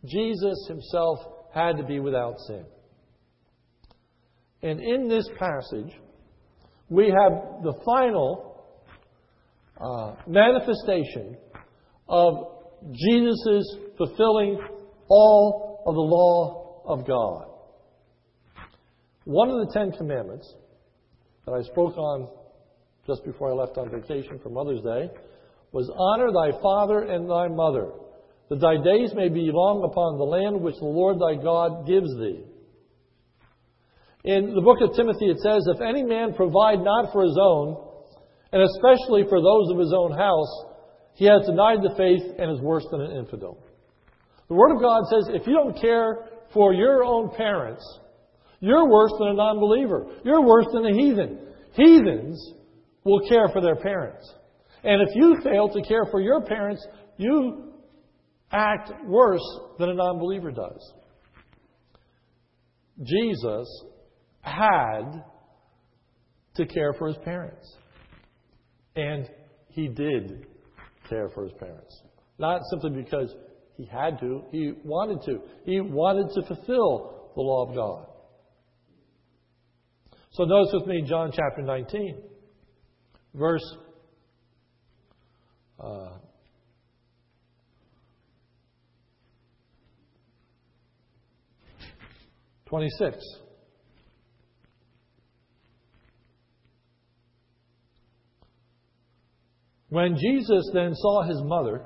Jesus 0.05 0.67
himself 0.69 1.19
had 1.53 1.77
to 1.77 1.85
be 1.85 2.01
without 2.01 2.35
sin. 2.47 2.65
And 4.63 4.81
in 4.81 5.09
this 5.09 5.29
passage, 5.39 5.93
we 6.89 7.07
have 7.07 7.63
the 7.63 7.75
final 7.85 8.65
uh, 9.81 10.15
manifestation 10.27 11.37
of 12.09 12.35
Jesus' 12.93 13.77
fulfilling 13.97 14.61
all 15.09 15.83
of 15.87 15.95
the 15.95 16.01
law 16.01 16.83
of 16.87 17.07
God. 17.07 17.47
One 19.25 19.51
of 19.51 19.67
the 19.67 19.73
Ten 19.73 19.93
Commandments 19.93 20.53
that 21.47 21.53
I 21.53 21.63
spoke 21.63 21.97
on 21.97 22.29
just 23.07 23.25
before 23.25 23.51
I 23.51 23.55
left 23.55 23.79
on 23.79 23.91
vacation 23.91 24.39
for 24.43 24.51
Mother's 24.51 24.83
Day 24.83 25.11
was 25.73 25.91
honor 25.97 26.31
thy 26.33 26.61
father 26.61 27.03
and 27.03 27.31
thy 27.31 27.49
mother, 27.49 27.91
that 28.51 28.61
thy 28.61 28.77
days 28.83 29.15
may 29.15 29.29
be 29.29 29.51
long 29.53 29.85
upon 29.85 30.19
the 30.19 30.25
land 30.25 30.61
which 30.61 30.77
the 30.77 30.85
Lord 30.85 31.17
thy 31.19 31.41
God 31.41 31.87
gives 31.87 32.11
thee. 32.19 32.45
In 34.25 34.55
the 34.55 34.61
book 34.61 34.83
of 34.83 34.95
Timothy, 34.95 35.31
it 35.31 35.39
says, 35.39 35.65
If 35.67 35.81
any 35.81 36.03
man 36.03 36.35
provide 36.35 36.85
not 36.85 37.13
for 37.13 37.23
his 37.23 37.39
own, 37.41 37.79
and 38.53 38.61
especially 38.61 39.25
for 39.31 39.41
those 39.41 39.71
of 39.71 39.79
his 39.79 39.95
own 39.97 40.13
house, 40.13 40.67
he 41.15 41.25
has 41.27 41.47
denied 41.47 41.81
the 41.83 41.95
faith 41.97 42.23
and 42.39 42.51
is 42.51 42.61
worse 42.61 42.85
than 42.91 43.01
an 43.01 43.17
infidel. 43.17 43.57
The 44.49 44.55
Word 44.55 44.75
of 44.75 44.83
God 44.83 45.05
says, 45.09 45.31
if 45.31 45.47
you 45.47 45.55
don't 45.55 45.81
care 45.81 46.27
for 46.53 46.75
your 46.75 47.05
own 47.05 47.31
parents, 47.37 47.85
you're 48.59 48.89
worse 48.89 49.13
than 49.19 49.29
a 49.29 49.35
non 49.35 49.61
believer. 49.61 50.07
You're 50.25 50.45
worse 50.45 50.67
than 50.73 50.87
a 50.87 50.93
heathen. 50.93 51.39
Heathens 51.73 52.55
will 53.05 53.27
care 53.29 53.49
for 53.53 53.63
their 53.63 53.77
parents. 53.77 54.29
And 54.83 55.09
if 55.09 55.15
you 55.15 55.39
fail 55.45 55.69
to 55.69 55.83
care 55.83 56.05
for 56.11 56.21
your 56.21 56.45
parents, 56.45 56.85
you 57.17 57.70
act 58.53 58.91
worse 59.05 59.61
than 59.79 59.91
a 59.91 59.95
non 59.95 60.19
believer 60.19 60.51
does. 60.51 60.93
Jesus 63.03 63.85
had 64.43 65.25
to 66.57 66.67
care 66.67 66.93
for 66.99 67.09
his 67.09 67.17
parents. 67.19 67.77
And 68.97 69.29
he 69.69 69.89
did 69.89 70.47
care 71.09 71.29
for 71.31 71.45
his 71.45 71.53
parents. 71.59 72.03
Not 72.39 72.61
simply 72.71 73.03
because 73.03 73.35
he 73.77 73.87
had 73.87 74.19
to, 74.21 74.43
he 74.51 74.73
wanted 74.85 75.25
to. 75.27 75.41
He 75.65 75.81
wanted 75.81 76.29
to 76.35 76.47
fulfill 76.47 77.31
the 77.35 77.41
law 77.41 77.69
of 77.69 77.75
God. 77.75 78.07
So 80.33 80.45
notice 80.45 80.73
with 80.73 80.87
me 80.87 81.03
John 81.07 81.33
chapter 81.33 81.63
19, 81.63 82.23
verse 83.35 83.77
uh, 85.83 86.19
26. 92.71 93.17
When 99.89 100.17
Jesus 100.17 100.71
then 100.73 100.95
saw 100.95 101.25
his 101.25 101.43
mother 101.43 101.85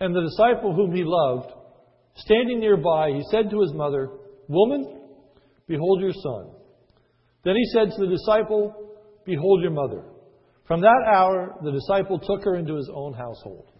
and 0.00 0.14
the 0.14 0.22
disciple 0.22 0.74
whom 0.74 0.92
he 0.92 1.04
loved 1.04 1.52
standing 2.16 2.58
nearby, 2.58 3.12
he 3.12 3.22
said 3.30 3.50
to 3.50 3.60
his 3.60 3.72
mother, 3.72 4.08
Woman, 4.48 5.00
behold 5.68 6.00
your 6.00 6.12
son. 6.12 6.50
Then 7.44 7.54
he 7.54 7.64
said 7.72 7.92
to 7.96 8.04
the 8.04 8.10
disciple, 8.10 8.74
Behold 9.24 9.62
your 9.62 9.70
mother. 9.70 10.02
From 10.66 10.80
that 10.80 11.04
hour, 11.06 11.54
the 11.62 11.70
disciple 11.70 12.18
took 12.18 12.44
her 12.44 12.56
into 12.56 12.74
his 12.74 12.90
own 12.92 13.12
household. 13.12 13.70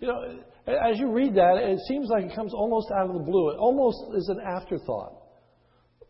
You 0.00 0.08
know, 0.08 0.40
as 0.66 0.98
you 0.98 1.12
read 1.12 1.34
that, 1.34 1.58
it 1.62 1.78
seems 1.86 2.08
like 2.08 2.24
it 2.24 2.34
comes 2.34 2.52
almost 2.52 2.88
out 2.90 3.06
of 3.06 3.14
the 3.14 3.22
blue. 3.22 3.50
It 3.50 3.58
almost 3.58 3.98
is 4.16 4.28
an 4.28 4.40
afterthought. 4.44 5.22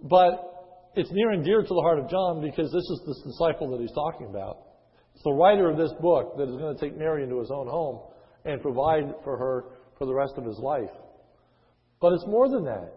But 0.03 0.93
it's 0.95 1.11
near 1.13 1.31
and 1.31 1.45
dear 1.45 1.61
to 1.61 1.69
the 1.69 1.83
heart 1.83 1.99
of 1.99 2.09
John 2.09 2.41
because 2.41 2.73
this 2.73 2.83
is 2.83 3.03
this 3.07 3.23
disciple 3.33 3.71
that 3.71 3.81
he's 3.81 3.93
talking 3.93 4.29
about. 4.29 4.59
It's 5.15 5.25
the 5.25 5.33
writer 5.33 5.71
of 5.71 5.77
this 5.77 5.93
book 6.01 6.37
that 6.39 6.49
is 6.49 6.57
going 6.57 6.77
to 6.77 6.81
take 6.81 6.97
Mary 6.97 7.23
into 7.23 7.39
his 7.39 7.51
own 7.51 7.69
home 7.69 8.01
and 8.45 8.61
provide 8.63 9.15
for 9.25 9.37
her 9.37 9.65
for 9.99 10.07
the 10.07 10.15
rest 10.15 10.35
of 10.37 10.45
his 10.45 10.59
life. 10.59 10.93
But 12.01 12.13
it's 12.13 12.27
more 12.27 12.49
than 12.49 12.65
that. 12.65 12.93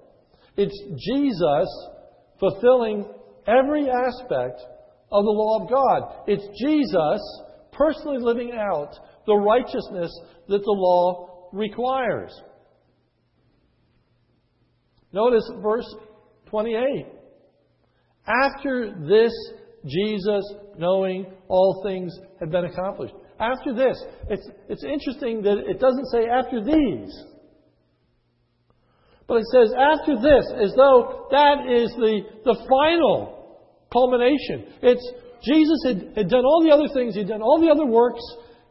It's 0.56 0.78
Jesus 1.08 1.90
fulfilling 2.40 3.06
every 3.48 3.90
aspect 3.90 4.62
of 5.12 5.24
the 5.24 5.32
law 5.32 5.64
of 5.64 5.70
God. 5.70 6.24
It's 6.28 6.46
Jesus 6.60 7.22
personally 7.72 8.20
living 8.20 8.52
out 8.54 8.92
the 9.26 9.36
righteousness 9.36 10.12
that 10.48 10.64
the 10.64 10.72
law 10.72 11.29
requires. 11.52 12.32
Notice 15.12 15.50
verse 15.62 15.88
28. 16.48 17.06
After 18.28 18.94
this, 19.08 19.34
Jesus, 19.86 20.44
knowing 20.78 21.26
all 21.48 21.82
things 21.84 22.14
had 22.40 22.52
been 22.52 22.66
accomplished. 22.66 23.14
After 23.40 23.74
this, 23.74 23.98
it's, 24.30 24.48
it's 24.68 24.84
interesting 24.84 25.42
that 25.44 25.58
it 25.58 25.80
doesn't 25.80 26.08
say 26.08 26.28
after 26.28 26.64
these. 26.64 27.24
But 29.28 29.38
it 29.38 29.46
says 29.54 29.74
after 29.78 30.16
this, 30.16 30.46
as 30.62 30.74
though 30.76 31.28
that 31.32 31.72
is 31.72 31.92
the, 31.96 32.22
the 32.44 32.66
final 32.68 33.58
culmination. 33.92 34.74
It's 34.82 35.08
Jesus 35.44 35.80
had, 35.86 36.18
had 36.18 36.30
done 36.30 36.44
all 36.44 36.64
the 36.64 36.74
other 36.74 36.94
things, 36.94 37.16
he'd 37.16 37.28
done 37.28 37.42
all 37.42 37.62
the 37.62 37.72
other 37.72 37.86
works, 37.86 38.22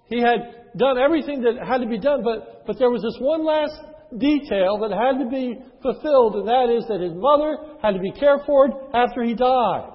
he 0.07 0.21
had 0.21 0.58
done 0.79 0.99
everything 0.99 1.43
that 1.43 1.67
had 1.67 1.79
to 1.79 1.87
be 1.87 1.99
done, 1.99 2.23
but, 2.23 2.67
but 2.67 2.79
there 2.79 2.91
was 2.91 3.03
this 3.03 3.17
one 3.21 3.45
last 3.45 3.75
detail 4.17 4.79
that 4.79 4.91
had 4.91 5.23
to 5.23 5.29
be 5.31 5.59
fulfilled, 5.83 6.37
and 6.37 6.49
that 6.49 6.75
is 6.75 6.87
that 6.89 7.01
his 7.01 7.13
mother 7.15 7.59
had 7.83 7.93
to 7.93 8.01
be 8.01 8.13
cared 8.13 8.41
for 8.47 8.69
after 8.95 9.23
he 9.23 9.35
died. 9.35 9.93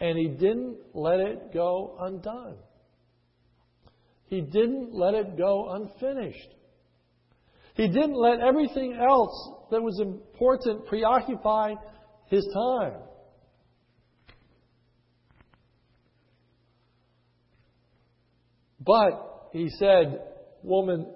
And 0.00 0.16
he 0.16 0.28
didn't 0.28 0.78
let 0.94 1.20
it 1.20 1.52
go 1.52 1.96
undone. 2.00 2.56
He 4.28 4.40
didn't 4.40 4.94
let 4.94 5.14
it 5.14 5.36
go 5.36 5.70
unfinished. 5.70 6.54
He 7.74 7.88
didn't 7.88 8.14
let 8.14 8.40
everything 8.40 8.94
else 8.94 9.50
that 9.70 9.82
was 9.82 10.00
important 10.00 10.86
preoccupy 10.86 11.74
his 12.26 12.46
time. 12.54 12.94
But 18.80 19.48
he 19.52 19.68
said, 19.78 20.20
Woman, 20.62 21.06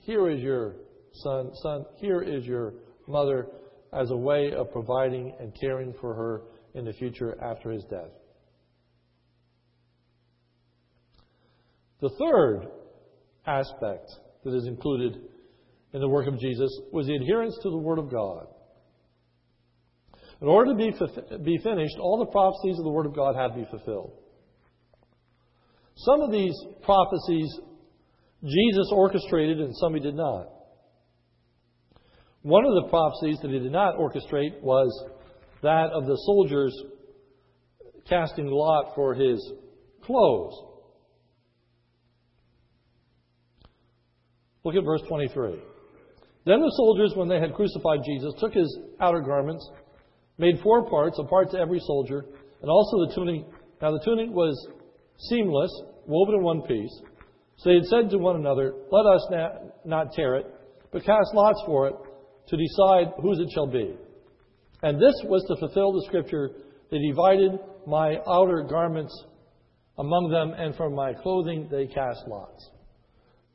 here 0.00 0.28
is 0.30 0.40
your 0.40 0.76
son. 1.12 1.50
Son, 1.62 1.84
here 1.96 2.22
is 2.22 2.44
your 2.44 2.74
mother 3.06 3.48
as 3.92 4.10
a 4.10 4.16
way 4.16 4.52
of 4.52 4.72
providing 4.72 5.34
and 5.38 5.52
caring 5.58 5.94
for 6.00 6.14
her 6.14 6.42
in 6.74 6.84
the 6.84 6.92
future 6.92 7.36
after 7.42 7.70
his 7.70 7.84
death. 7.84 8.10
The 12.00 12.10
third 12.18 12.66
aspect 13.46 14.10
that 14.44 14.54
is 14.54 14.66
included 14.66 15.16
in 15.92 16.00
the 16.00 16.08
work 16.08 16.26
of 16.26 16.38
Jesus 16.38 16.70
was 16.92 17.06
the 17.06 17.14
adherence 17.14 17.56
to 17.62 17.70
the 17.70 17.78
Word 17.78 17.98
of 17.98 18.10
God. 18.10 18.46
In 20.42 20.48
order 20.48 20.72
to 20.72 20.76
be, 20.76 20.90
be 21.44 21.58
finished, 21.62 21.96
all 22.00 22.18
the 22.18 22.30
prophecies 22.30 22.78
of 22.78 22.84
the 22.84 22.90
Word 22.90 23.06
of 23.06 23.14
God 23.14 23.36
had 23.36 23.48
to 23.48 23.54
be 23.54 23.70
fulfilled. 23.70 24.12
Some 25.96 26.20
of 26.20 26.32
these 26.32 26.54
prophecies 26.82 27.60
Jesus 28.42 28.90
orchestrated 28.92 29.60
and 29.60 29.74
some 29.76 29.94
he 29.94 30.00
did 30.00 30.14
not. 30.14 30.48
One 32.42 32.66
of 32.66 32.74
the 32.74 32.90
prophecies 32.90 33.38
that 33.40 33.50
he 33.50 33.58
did 33.58 33.72
not 33.72 33.96
orchestrate 33.96 34.60
was 34.60 34.90
that 35.62 35.90
of 35.92 36.04
the 36.04 36.16
soldiers 36.26 36.76
casting 38.06 38.46
lot 38.46 38.94
for 38.94 39.14
his 39.14 39.40
clothes. 40.02 40.52
Look 44.62 44.74
at 44.74 44.84
verse 44.84 45.00
23. 45.08 45.58
Then 46.46 46.60
the 46.60 46.72
soldiers, 46.76 47.12
when 47.16 47.28
they 47.28 47.40
had 47.40 47.54
crucified 47.54 48.00
Jesus, 48.04 48.34
took 48.38 48.52
his 48.52 48.78
outer 49.00 49.20
garments, 49.20 49.66
made 50.36 50.60
four 50.62 50.88
parts, 50.90 51.18
a 51.18 51.24
part 51.24 51.50
to 51.52 51.58
every 51.58 51.80
soldier, 51.80 52.26
and 52.60 52.70
also 52.70 53.06
the 53.06 53.14
tunic. 53.14 53.46
Now 53.80 53.92
the 53.92 54.04
tunic 54.04 54.28
was 54.30 54.54
seamless, 55.18 55.70
woven 56.06 56.36
in 56.36 56.42
one 56.42 56.62
piece. 56.62 57.00
So 57.56 57.70
they 57.70 57.76
had 57.76 57.84
said 57.84 58.10
to 58.10 58.18
one 58.18 58.36
another, 58.36 58.74
Let 58.90 59.06
us 59.06 59.28
not 59.84 60.12
tear 60.12 60.36
it, 60.36 60.46
but 60.92 61.04
cast 61.04 61.34
lots 61.34 61.62
for 61.66 61.88
it 61.88 61.94
to 62.48 62.56
decide 62.56 63.14
whose 63.20 63.38
it 63.38 63.50
shall 63.52 63.66
be. 63.66 63.94
And 64.82 65.00
this 65.00 65.14
was 65.24 65.44
to 65.48 65.56
fulfill 65.56 65.92
the 65.92 66.04
scripture, 66.06 66.50
they 66.90 66.98
divided 66.98 67.58
my 67.86 68.16
outer 68.28 68.66
garments 68.68 69.24
among 69.98 70.30
them, 70.30 70.52
and 70.58 70.74
from 70.74 70.94
my 70.94 71.12
clothing 71.14 71.68
they 71.70 71.86
cast 71.86 72.26
lots. 72.26 72.70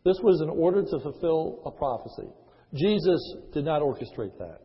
This 0.05 0.17
was 0.23 0.41
in 0.41 0.49
order 0.49 0.81
to 0.81 0.99
fulfill 1.01 1.61
a 1.65 1.71
prophecy. 1.71 2.29
Jesus 2.73 3.19
did 3.53 3.65
not 3.65 3.81
orchestrate 3.81 4.37
that. 4.39 4.61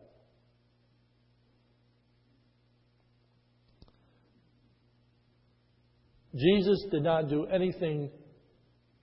Jesus 6.35 6.85
did 6.91 7.03
not 7.03 7.29
do 7.29 7.45
anything 7.45 8.09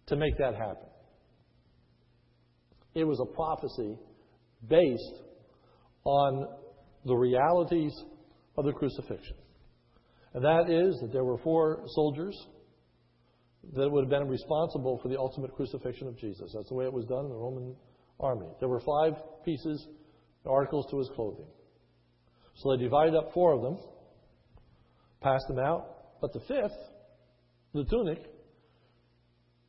to 0.07 0.17
make 0.17 0.37
that 0.39 0.55
happen. 0.55 0.89
It 2.95 3.05
was 3.05 3.21
a 3.21 3.35
prophecy 3.35 3.97
based 4.69 5.23
on 6.05 6.47
the 7.05 7.15
realities 7.15 7.93
of 8.57 8.65
the 8.65 8.73
crucifixion. 8.73 9.37
And 10.35 10.45
that 10.45 10.71
is 10.71 10.99
that 11.01 11.13
there 11.13 11.25
were 11.25 11.39
four 11.39 11.83
soldiers 11.95 12.37
that 13.75 13.89
would 13.91 14.05
have 14.05 14.11
been 14.11 14.29
responsible 14.29 14.99
for 15.03 15.09
the 15.09 15.19
ultimate 15.19 15.53
crucifixion 15.55 16.09
of 16.09 16.19
Jesus. 16.19 16.53
That's 16.55 16.69
the 16.69 16.75
way 16.75 16.85
it 16.85 16.93
was 16.93 17.07
done 17.07 17.25
in 17.25 17.31
the 17.31 17.37
Roman 17.37 17.77
army. 18.21 18.49
There 18.61 18.69
were 18.69 18.81
five 18.81 19.15
pieces, 19.45 19.87
articles 20.45 20.87
to 20.91 20.99
his 20.99 21.09
clothing. 21.15 21.47
So 22.57 22.71
they 22.71 22.83
divided 22.83 23.15
up 23.15 23.33
four 23.33 23.55
of 23.55 23.63
them, 23.63 23.79
passed 25.23 25.47
them 25.49 25.59
out, 25.59 26.21
but 26.21 26.33
the 26.33 26.41
fifth, 26.41 26.77
the 27.75 27.85
tunic, 27.85 28.23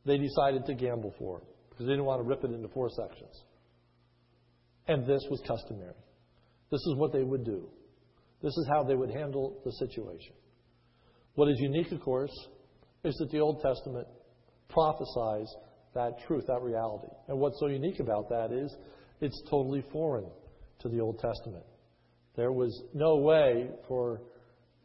they 0.04 0.18
decided 0.18 0.66
to 0.66 0.74
gamble 0.74 1.14
for 1.18 1.38
it 1.38 1.46
because 1.70 1.86
they 1.86 1.92
didn't 1.92 2.04
want 2.04 2.20
to 2.20 2.28
rip 2.28 2.44
it 2.44 2.50
into 2.50 2.68
four 2.68 2.88
sections. 2.90 3.42
And 4.86 5.06
this 5.06 5.22
was 5.30 5.40
customary. 5.46 5.94
This 6.70 6.80
is 6.80 6.94
what 6.96 7.12
they 7.12 7.22
would 7.22 7.44
do. 7.44 7.68
This 8.42 8.52
is 8.52 8.68
how 8.70 8.82
they 8.84 8.94
would 8.94 9.10
handle 9.10 9.60
the 9.64 9.72
situation. 9.72 10.34
What 11.34 11.48
is 11.48 11.56
unique, 11.58 11.90
of 11.92 12.00
course, 12.00 12.32
is 13.02 13.14
that 13.16 13.30
the 13.30 13.40
Old 13.40 13.62
Testament 13.62 14.06
prophesies 14.68 15.48
that 15.94 16.12
truth, 16.26 16.44
that 16.48 16.60
reality. 16.60 17.08
And 17.28 17.38
what's 17.38 17.58
so 17.60 17.68
unique 17.68 18.00
about 18.00 18.28
that 18.28 18.52
is 18.52 18.74
it's 19.20 19.40
totally 19.48 19.82
foreign 19.92 20.26
to 20.80 20.88
the 20.88 21.00
Old 21.00 21.18
Testament. 21.20 21.64
There 22.36 22.52
was 22.52 22.82
no 22.92 23.16
way 23.16 23.70
for 23.88 24.20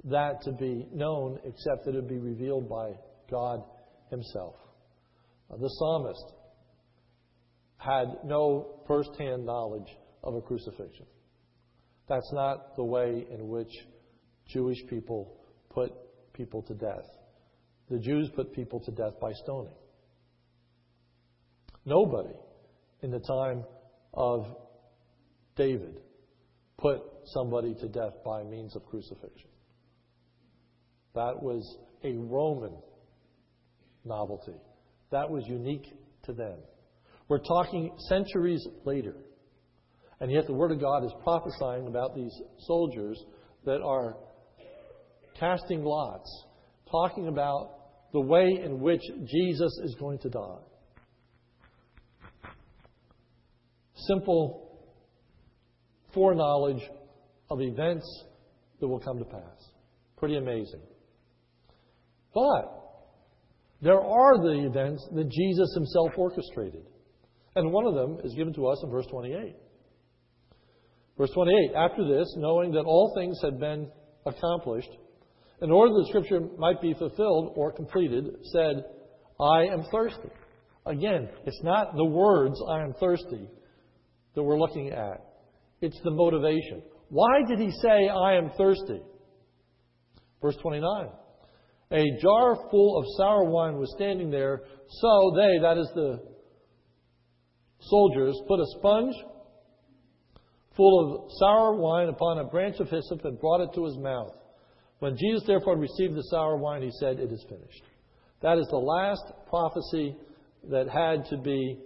that 0.05 0.41
to 0.43 0.51
be 0.53 0.87
known 0.93 1.39
except 1.43 1.85
that 1.85 1.95
it 1.95 1.95
would 1.95 2.07
be 2.07 2.19
revealed 2.19 2.69
by 2.69 2.93
God 3.29 3.63
Himself. 4.09 4.55
Uh, 5.51 5.57
the 5.57 5.69
psalmist 5.69 6.33
had 7.77 8.07
no 8.25 8.81
first 8.87 9.11
hand 9.17 9.45
knowledge 9.45 9.87
of 10.23 10.35
a 10.35 10.41
crucifixion. 10.41 11.05
That's 12.07 12.31
not 12.33 12.75
the 12.75 12.83
way 12.83 13.25
in 13.31 13.47
which 13.47 13.71
Jewish 14.47 14.79
people 14.89 15.37
put 15.69 15.91
people 16.33 16.63
to 16.63 16.73
death. 16.73 17.05
The 17.89 17.99
Jews 17.99 18.29
put 18.35 18.53
people 18.53 18.79
to 18.81 18.91
death 18.91 19.19
by 19.21 19.31
stoning. 19.33 19.73
Nobody 21.85 22.33
in 23.01 23.11
the 23.11 23.19
time 23.19 23.63
of 24.13 24.45
David 25.55 25.99
put 26.77 27.01
somebody 27.25 27.75
to 27.75 27.87
death 27.87 28.13
by 28.25 28.43
means 28.43 28.75
of 28.75 28.85
crucifixion. 28.85 29.49
That 31.15 31.41
was 31.41 31.77
a 32.03 32.13
Roman 32.13 32.73
novelty. 34.05 34.55
That 35.11 35.29
was 35.29 35.43
unique 35.47 35.85
to 36.23 36.33
them. 36.33 36.57
We're 37.27 37.39
talking 37.39 37.91
centuries 38.09 38.65
later. 38.85 39.15
And 40.19 40.31
yet 40.31 40.47
the 40.47 40.53
Word 40.53 40.71
of 40.71 40.81
God 40.81 41.05
is 41.05 41.13
prophesying 41.23 41.87
about 41.87 42.15
these 42.15 42.33
soldiers 42.59 43.23
that 43.65 43.81
are 43.81 44.17
casting 45.39 45.83
lots, 45.83 46.29
talking 46.91 47.27
about 47.27 47.71
the 48.11 48.19
way 48.19 48.59
in 48.63 48.79
which 48.79 49.01
Jesus 49.25 49.71
is 49.83 49.95
going 49.99 50.19
to 50.19 50.29
die. 50.29 50.59
Simple 54.07 54.69
foreknowledge 56.13 56.81
of 57.49 57.61
events 57.61 58.25
that 58.79 58.87
will 58.87 58.99
come 58.99 59.19
to 59.19 59.25
pass. 59.25 59.69
Pretty 60.17 60.37
amazing. 60.37 60.81
But 62.33 62.78
there 63.81 64.01
are 64.01 64.37
the 64.37 64.65
events 64.65 65.07
that 65.13 65.29
Jesus 65.29 65.73
himself 65.73 66.11
orchestrated. 66.17 66.83
And 67.55 67.71
one 67.71 67.85
of 67.85 67.95
them 67.95 68.19
is 68.23 68.33
given 68.35 68.53
to 68.53 68.67
us 68.67 68.79
in 68.83 68.89
verse 68.89 69.05
28. 69.07 69.55
Verse 71.17 71.31
28 71.33 71.75
After 71.75 72.07
this, 72.07 72.33
knowing 72.37 72.71
that 72.73 72.85
all 72.85 73.13
things 73.15 73.39
had 73.43 73.59
been 73.59 73.89
accomplished, 74.25 74.89
in 75.61 75.71
order 75.71 75.93
that 75.93 76.07
Scripture 76.07 76.41
might 76.57 76.81
be 76.81 76.93
fulfilled 76.93 77.53
or 77.55 77.71
completed, 77.71 78.25
said, 78.53 78.83
I 79.39 79.63
am 79.65 79.83
thirsty. 79.91 80.29
Again, 80.85 81.29
it's 81.45 81.61
not 81.63 81.95
the 81.95 82.05
words, 82.05 82.55
I 82.69 82.81
am 82.81 82.93
thirsty, 82.99 83.47
that 84.35 84.43
we're 84.43 84.59
looking 84.59 84.91
at. 84.91 85.25
It's 85.81 85.99
the 86.03 86.11
motivation. 86.11 86.81
Why 87.09 87.41
did 87.47 87.59
he 87.59 87.71
say, 87.81 88.07
I 88.09 88.35
am 88.35 88.51
thirsty? 88.57 89.01
Verse 90.41 90.55
29. 90.61 91.09
A 91.91 92.05
jar 92.21 92.55
full 92.69 92.99
of 92.99 93.05
sour 93.17 93.45
wine 93.45 93.77
was 93.77 93.91
standing 93.95 94.29
there, 94.29 94.61
so 94.87 95.33
they, 95.35 95.59
that 95.59 95.77
is 95.77 95.89
the 95.95 96.19
soldiers, 97.79 98.39
put 98.47 98.59
a 98.59 98.65
sponge 98.77 99.15
full 100.77 101.23
of 101.25 101.31
sour 101.39 101.75
wine 101.75 102.09
upon 102.09 102.39
a 102.39 102.43
branch 102.43 102.79
of 102.79 102.89
hyssop 102.89 103.25
and 103.25 103.39
brought 103.39 103.61
it 103.61 103.73
to 103.73 103.85
his 103.85 103.97
mouth. 103.97 104.33
When 104.99 105.17
Jesus 105.17 105.43
therefore 105.47 105.77
received 105.77 106.15
the 106.15 106.23
sour 106.29 106.57
wine, 106.57 106.83
he 106.83 106.91
said, 106.99 107.19
It 107.19 107.31
is 107.31 107.43
finished. 107.49 107.83
That 108.41 108.57
is 108.57 108.67
the 108.69 108.77
last 108.77 109.23
prophecy 109.49 110.15
that 110.69 110.87
had 110.89 111.25
to 111.29 111.37
be 111.37 111.79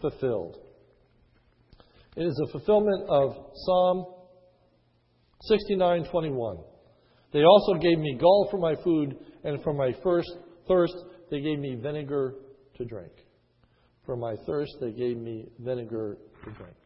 fulfilled. 0.00 0.58
It 2.16 2.24
is 2.24 2.40
a 2.48 2.50
fulfillment 2.50 3.08
of 3.08 3.36
Psalm 3.54 4.06
69:21. 5.50 6.64
They 7.36 7.44
also 7.44 7.74
gave 7.74 7.98
me 7.98 8.16
gall 8.18 8.48
for 8.50 8.56
my 8.56 8.74
food, 8.82 9.14
and 9.44 9.62
for 9.62 9.74
my 9.74 9.92
first 10.02 10.38
thirst, 10.66 10.96
they 11.30 11.42
gave 11.42 11.58
me 11.58 11.74
vinegar 11.74 12.36
to 12.78 12.84
drink. 12.86 13.12
For 14.06 14.16
my 14.16 14.36
thirst, 14.46 14.72
they 14.80 14.90
gave 14.90 15.18
me 15.18 15.44
vinegar 15.58 16.16
to 16.44 16.50
drink. 16.52 16.76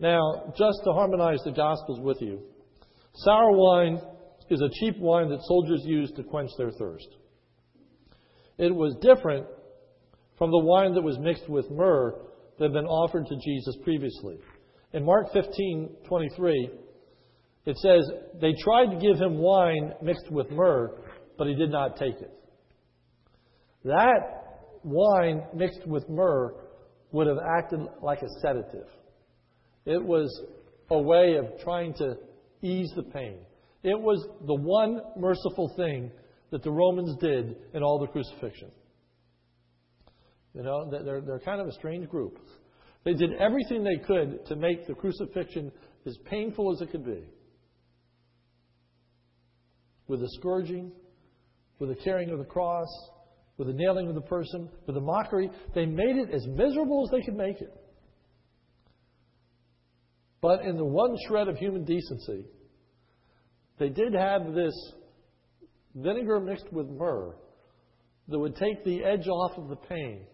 Now, 0.00 0.52
just 0.54 0.80
to 0.84 0.92
harmonize 0.92 1.38
the 1.46 1.52
Gospels 1.52 1.98
with 2.02 2.18
you, 2.20 2.42
sour 3.14 3.52
wine 3.52 3.98
is 4.50 4.60
a 4.60 4.68
cheap 4.80 4.98
wine 4.98 5.30
that 5.30 5.40
soldiers 5.44 5.80
used 5.86 6.14
to 6.16 6.24
quench 6.24 6.50
their 6.58 6.72
thirst. 6.72 7.08
It 8.58 8.74
was 8.74 8.98
different 9.00 9.46
from 10.36 10.50
the 10.50 10.62
wine 10.62 10.92
that 10.92 11.02
was 11.02 11.18
mixed 11.20 11.48
with 11.48 11.70
myrrh 11.70 12.12
that 12.58 12.64
had 12.64 12.72
been 12.74 12.84
offered 12.84 13.24
to 13.24 13.36
Jesus 13.42 13.78
previously. 13.82 14.40
In 14.92 15.06
Mark 15.06 15.32
15:23, 15.32 16.70
it 17.64 17.76
says 17.78 18.10
they 18.40 18.54
tried 18.62 18.86
to 18.86 18.96
give 18.96 19.18
him 19.18 19.38
wine 19.38 19.92
mixed 20.02 20.30
with 20.30 20.50
myrrh, 20.50 20.90
but 21.36 21.46
he 21.46 21.54
did 21.54 21.70
not 21.70 21.96
take 21.96 22.14
it. 22.20 22.32
That 23.84 24.80
wine 24.82 25.42
mixed 25.54 25.86
with 25.86 26.08
myrrh 26.08 26.54
would 27.12 27.26
have 27.26 27.38
acted 27.58 27.80
like 28.02 28.22
a 28.22 28.28
sedative. 28.40 28.88
It 29.84 30.02
was 30.02 30.28
a 30.90 31.00
way 31.00 31.36
of 31.36 31.46
trying 31.62 31.94
to 31.94 32.16
ease 32.62 32.92
the 32.96 33.02
pain. 33.02 33.38
It 33.82 33.98
was 33.98 34.26
the 34.46 34.54
one 34.54 35.00
merciful 35.16 35.72
thing 35.76 36.10
that 36.50 36.62
the 36.62 36.70
Romans 36.70 37.16
did 37.20 37.56
in 37.74 37.82
all 37.82 37.98
the 37.98 38.06
crucifixion. 38.06 38.70
You 40.54 40.62
know, 40.62 40.90
they're, 40.90 41.20
they're 41.20 41.38
kind 41.38 41.60
of 41.60 41.68
a 41.68 41.72
strange 41.72 42.08
group. 42.08 42.38
They 43.04 43.14
did 43.14 43.34
everything 43.34 43.84
they 43.84 43.98
could 44.04 44.44
to 44.46 44.56
make 44.56 44.86
the 44.86 44.94
crucifixion 44.94 45.70
as 46.06 46.18
painful 46.24 46.72
as 46.72 46.80
it 46.80 46.90
could 46.90 47.04
be. 47.04 47.24
With 50.08 50.20
the 50.20 50.28
scourging, 50.38 50.90
with 51.78 51.90
the 51.90 52.02
carrying 52.02 52.30
of 52.30 52.38
the 52.38 52.44
cross, 52.44 52.88
with 53.58 53.68
the 53.68 53.74
nailing 53.74 54.08
of 54.08 54.14
the 54.14 54.20
person, 54.22 54.68
with 54.86 54.94
the 54.94 55.00
mockery, 55.00 55.50
they 55.74 55.84
made 55.84 56.16
it 56.16 56.30
as 56.32 56.46
miserable 56.46 57.04
as 57.04 57.10
they 57.10 57.22
could 57.22 57.36
make 57.36 57.60
it. 57.60 57.72
But 60.40 60.62
in 60.62 60.76
the 60.76 60.84
one 60.84 61.16
shred 61.26 61.48
of 61.48 61.56
human 61.56 61.84
decency, 61.84 62.46
they 63.78 63.88
did 63.88 64.14
have 64.14 64.54
this 64.54 64.74
vinegar 65.94 66.40
mixed 66.40 66.72
with 66.72 66.88
myrrh 66.88 67.34
that 68.28 68.38
would 68.38 68.56
take 68.56 68.84
the 68.84 69.04
edge 69.04 69.26
off 69.26 69.58
of 69.58 69.68
the 69.68 69.76
pain. 69.76 70.26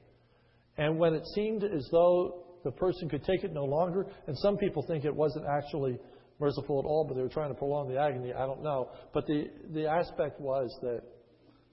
And 0.76 0.98
when 0.98 1.14
it 1.14 1.24
seemed 1.34 1.64
as 1.64 1.88
though 1.90 2.44
the 2.64 2.72
person 2.72 3.08
could 3.08 3.24
take 3.24 3.44
it 3.44 3.52
no 3.52 3.64
longer, 3.64 4.06
and 4.26 4.36
some 4.38 4.56
people 4.56 4.84
think 4.86 5.04
it 5.04 5.14
wasn't 5.14 5.46
actually 5.46 5.98
merciful 6.44 6.78
at 6.78 6.84
all, 6.84 7.04
but 7.06 7.14
they 7.14 7.22
were 7.22 7.28
trying 7.28 7.48
to 7.48 7.54
prolong 7.54 7.88
the 7.88 7.98
agony, 7.98 8.32
I 8.32 8.46
don't 8.46 8.62
know. 8.62 8.90
But 9.14 9.26
the, 9.26 9.46
the 9.72 9.88
aspect 9.88 10.40
was 10.40 10.70
that 10.82 11.02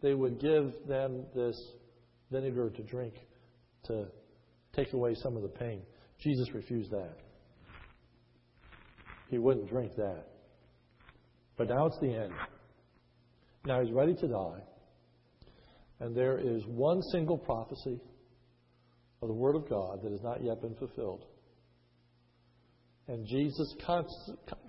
they 0.02 0.14
would 0.14 0.40
give 0.40 0.74
them 0.88 1.26
this 1.36 1.62
vinegar 2.32 2.70
to 2.70 2.84
drink 2.84 3.14
to 3.88 4.06
take 4.74 4.94
away 4.94 5.14
some 5.16 5.36
of 5.36 5.44
the 5.44 5.50
pain. 5.50 5.82
Jesus 6.20 6.54
refused 6.54 6.92
that. 6.92 7.18
He 9.30 9.38
wouldn't 9.38 9.70
drink 9.70 9.96
that. 9.98 10.26
But 11.58 11.68
now 11.68 11.88
it's 11.88 12.00
the 12.00 12.14
end. 12.14 12.34
Now 13.66 13.82
he's 13.82 13.92
ready 13.92 14.16
to 14.16 14.28
die. 14.28 14.62
And 16.00 16.16
there 16.16 16.38
is 16.38 16.64
one 16.66 17.02
single 17.12 17.38
prophecy 17.38 18.00
of 19.22 19.28
the 19.28 19.34
Word 19.34 19.56
of 19.56 19.70
God 19.70 20.02
that 20.02 20.12
has 20.12 20.22
not 20.22 20.44
yet 20.44 20.62
been 20.62 20.76
fulfilled. 20.76 21.26
And 23.12 23.28
Jesus 23.28 23.76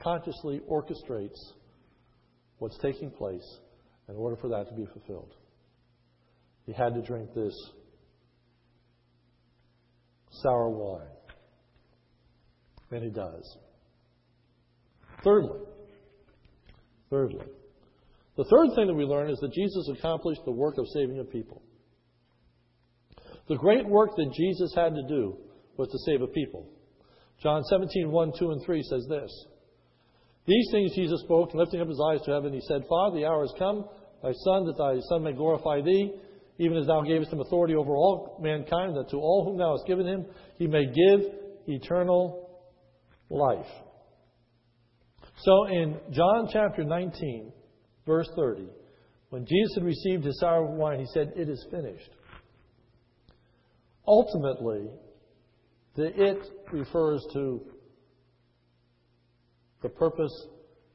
consciously 0.03 0.61
orchestrates 0.69 1.39
what's 2.59 2.77
taking 2.79 3.09
place 3.09 3.61
in 4.09 4.17
order 4.17 4.35
for 4.35 4.49
that 4.49 4.69
to 4.69 4.75
be 4.75 4.85
fulfilled. 4.93 5.33
He 6.67 6.73
had 6.73 6.93
to 6.95 7.03
drink 7.03 7.33
this 7.37 7.55
sour 10.43 10.71
wine. 10.71 11.07
And 12.91 13.05
he 13.05 13.11
does. 13.11 13.59
Thirdly, 15.23 15.61
thirdly, 17.11 17.47
the 18.37 18.45
third 18.51 18.75
thing 18.75 18.89
that 18.89 18.95
we 18.95 19.05
learn 19.05 19.31
is 19.31 19.39
that 19.39 19.53
Jesus 19.53 19.89
accomplished 19.97 20.41
the 20.45 20.51
work 20.51 20.79
of 20.79 20.87
saving 20.93 21.21
a 21.21 21.25
people. 21.25 21.63
The 23.49 23.57
great 23.57 23.87
work 23.87 24.17
that 24.17 24.33
Jesus 24.35 24.75
had 24.75 24.97
to 24.97 25.03
do 25.07 25.37
was 25.77 25.89
to 25.91 25.99
save 26.11 26.23
a 26.23 26.27
people. 26.27 26.69
John 27.43 27.65
17, 27.65 28.11
1, 28.11 28.33
2, 28.39 28.51
and 28.51 28.63
3 28.65 28.83
says 28.85 29.07
this. 29.09 29.47
These 30.47 30.69
things 30.71 30.95
Jesus 30.95 31.21
spoke, 31.23 31.51
and 31.51 31.61
lifting 31.61 31.81
up 31.81 31.89
his 31.89 32.01
eyes 32.11 32.21
to 32.25 32.33
heaven, 32.33 32.53
he 32.53 32.61
said, 32.61 32.83
Father, 32.89 33.17
the 33.17 33.27
hour 33.27 33.43
has 33.43 33.55
come, 33.59 33.85
thy 34.23 34.33
Son, 34.45 34.67
that 34.67 34.79
thy 34.79 34.99
Son 35.09 35.23
may 35.23 35.33
glorify 35.33 35.81
thee, 35.81 36.13
even 36.59 36.77
as 36.77 36.87
thou 36.87 37.03
gavest 37.03 37.33
him 37.33 37.41
authority 37.41 37.75
over 37.75 37.97
all 37.97 38.39
mankind, 38.41 38.97
that 38.97 39.11
to 39.11 39.17
all 39.17 39.45
whom 39.45 39.59
thou 39.59 39.73
hast 39.73 39.87
given 39.87 40.07
him, 40.07 40.27
he 40.57 40.67
may 40.67 40.87
give 40.87 41.21
eternal 41.67 42.51
life. 43.31 43.67
So 45.39 45.67
in 45.67 45.99
John 46.11 46.49
chapter 46.53 46.85
19, 46.85 47.53
verse 48.07 48.29
30, 48.37 48.69
when 49.31 49.47
Jesus 49.47 49.75
had 49.75 49.85
received 49.85 50.25
his 50.25 50.39
sour 50.39 50.65
wine, 50.65 51.01
he 51.01 51.07
said, 51.07 51.33
It 51.35 51.49
is 51.49 51.67
finished. 51.71 52.11
Ultimately, 54.07 54.91
the 55.95 56.07
it 56.07 56.39
refers 56.73 57.25
to 57.35 57.61
the 59.83 59.89
purpose 59.89 60.47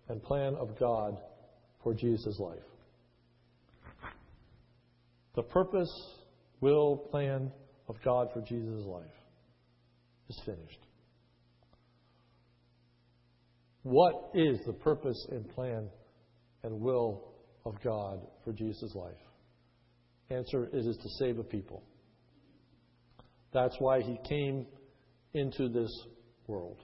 and 0.09 0.23
plan 0.23 0.55
of 0.55 0.79
God 0.79 1.17
for 1.83 1.93
Jesus' 1.93 2.39
life. 2.39 2.59
The 5.35 5.43
purpose, 5.43 5.91
will, 6.61 6.97
plan 7.11 7.51
of 7.87 7.95
God 8.03 8.29
for 8.33 8.41
Jesus' 8.41 8.85
life 8.85 9.05
is 10.29 10.41
finished. 10.45 10.79
What 13.83 14.31
is 14.33 14.59
the 14.65 14.73
purpose 14.73 15.27
and 15.31 15.47
plan 15.49 15.89
and 16.63 16.79
will 16.81 17.35
of 17.65 17.75
God 17.83 18.19
for 18.43 18.51
Jesus' 18.51 18.95
life? 18.95 19.13
Answer 20.29 20.65
it 20.65 20.73
is 20.73 20.97
to 20.97 21.09
save 21.19 21.39
a 21.39 21.43
people. 21.43 21.83
That's 23.53 23.75
why 23.79 24.01
he 24.01 24.17
came 24.27 24.65
into 25.33 25.69
this 25.69 25.91
world. 26.47 26.77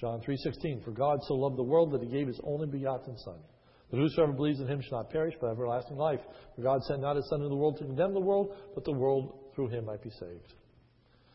John 0.00 0.20
3:16 0.20 0.84
For 0.84 0.92
God 0.92 1.18
so 1.22 1.34
loved 1.34 1.56
the 1.56 1.62
world 1.62 1.92
that 1.92 2.02
he 2.02 2.08
gave 2.08 2.26
his 2.26 2.40
only 2.44 2.66
begotten 2.66 3.16
son 3.18 3.40
that 3.90 3.96
whosoever 3.96 4.32
believes 4.32 4.60
in 4.60 4.66
him 4.66 4.80
shall 4.82 4.98
not 4.98 5.10
perish 5.10 5.34
but 5.40 5.48
have 5.48 5.56
everlasting 5.56 5.96
life. 5.96 6.20
For 6.54 6.62
God 6.62 6.82
sent 6.84 7.00
not 7.00 7.16
his 7.16 7.28
son 7.28 7.40
into 7.40 7.48
the 7.48 7.56
world 7.56 7.78
to 7.78 7.84
condemn 7.84 8.12
the 8.12 8.20
world, 8.20 8.54
but 8.74 8.84
the 8.84 8.92
world 8.92 9.38
through 9.54 9.68
him 9.68 9.86
might 9.86 10.02
be 10.02 10.10
saved. 10.10 10.54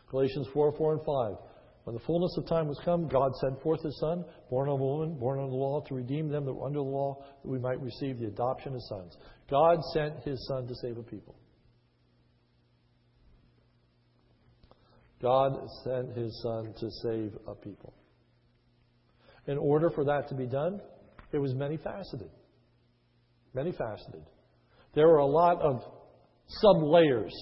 Galatians 0.09 0.47
4, 0.53 0.73
4 0.77 0.93
and 0.93 1.05
5. 1.05 1.35
When 1.85 1.95
the 1.95 2.03
fullness 2.05 2.33
of 2.37 2.47
time 2.47 2.67
was 2.67 2.79
come, 2.85 3.07
God 3.09 3.35
sent 3.41 3.61
forth 3.61 3.81
his 3.83 3.99
son, 3.99 4.23
born 4.49 4.69
of 4.69 4.79
a 4.79 4.83
woman, 4.83 5.15
born 5.19 5.39
under 5.39 5.49
the 5.49 5.57
law, 5.57 5.81
to 5.81 5.95
redeem 5.95 6.29
them 6.29 6.45
that 6.45 6.53
were 6.53 6.65
under 6.65 6.79
the 6.79 6.83
law, 6.83 7.21
that 7.43 7.49
we 7.49 7.59
might 7.59 7.81
receive 7.81 8.19
the 8.19 8.27
adoption 8.27 8.73
as 8.73 8.87
sons. 8.87 9.17
God 9.49 9.79
sent 9.93 10.19
his 10.23 10.47
son 10.47 10.67
to 10.67 10.75
save 10.75 10.97
a 10.97 11.03
people. 11.03 11.35
God 15.23 15.53
sent 15.85 16.15
his 16.17 16.37
Son 16.43 16.73
to 16.79 16.89
save 17.01 17.31
a 17.47 17.55
people. 17.55 17.93
In 19.47 19.57
order 19.57 19.89
for 19.89 20.03
that 20.03 20.27
to 20.29 20.35
be 20.35 20.45
done, 20.45 20.81
it 21.31 21.37
was 21.37 21.55
many 21.55 21.77
faceted. 21.77 22.29
Many 23.53 23.71
faceted. 23.71 24.23
There 24.93 25.07
were 25.07 25.19
a 25.19 25.25
lot 25.25 25.61
of 25.61 25.81
sub 26.47 26.83
layers 26.83 27.33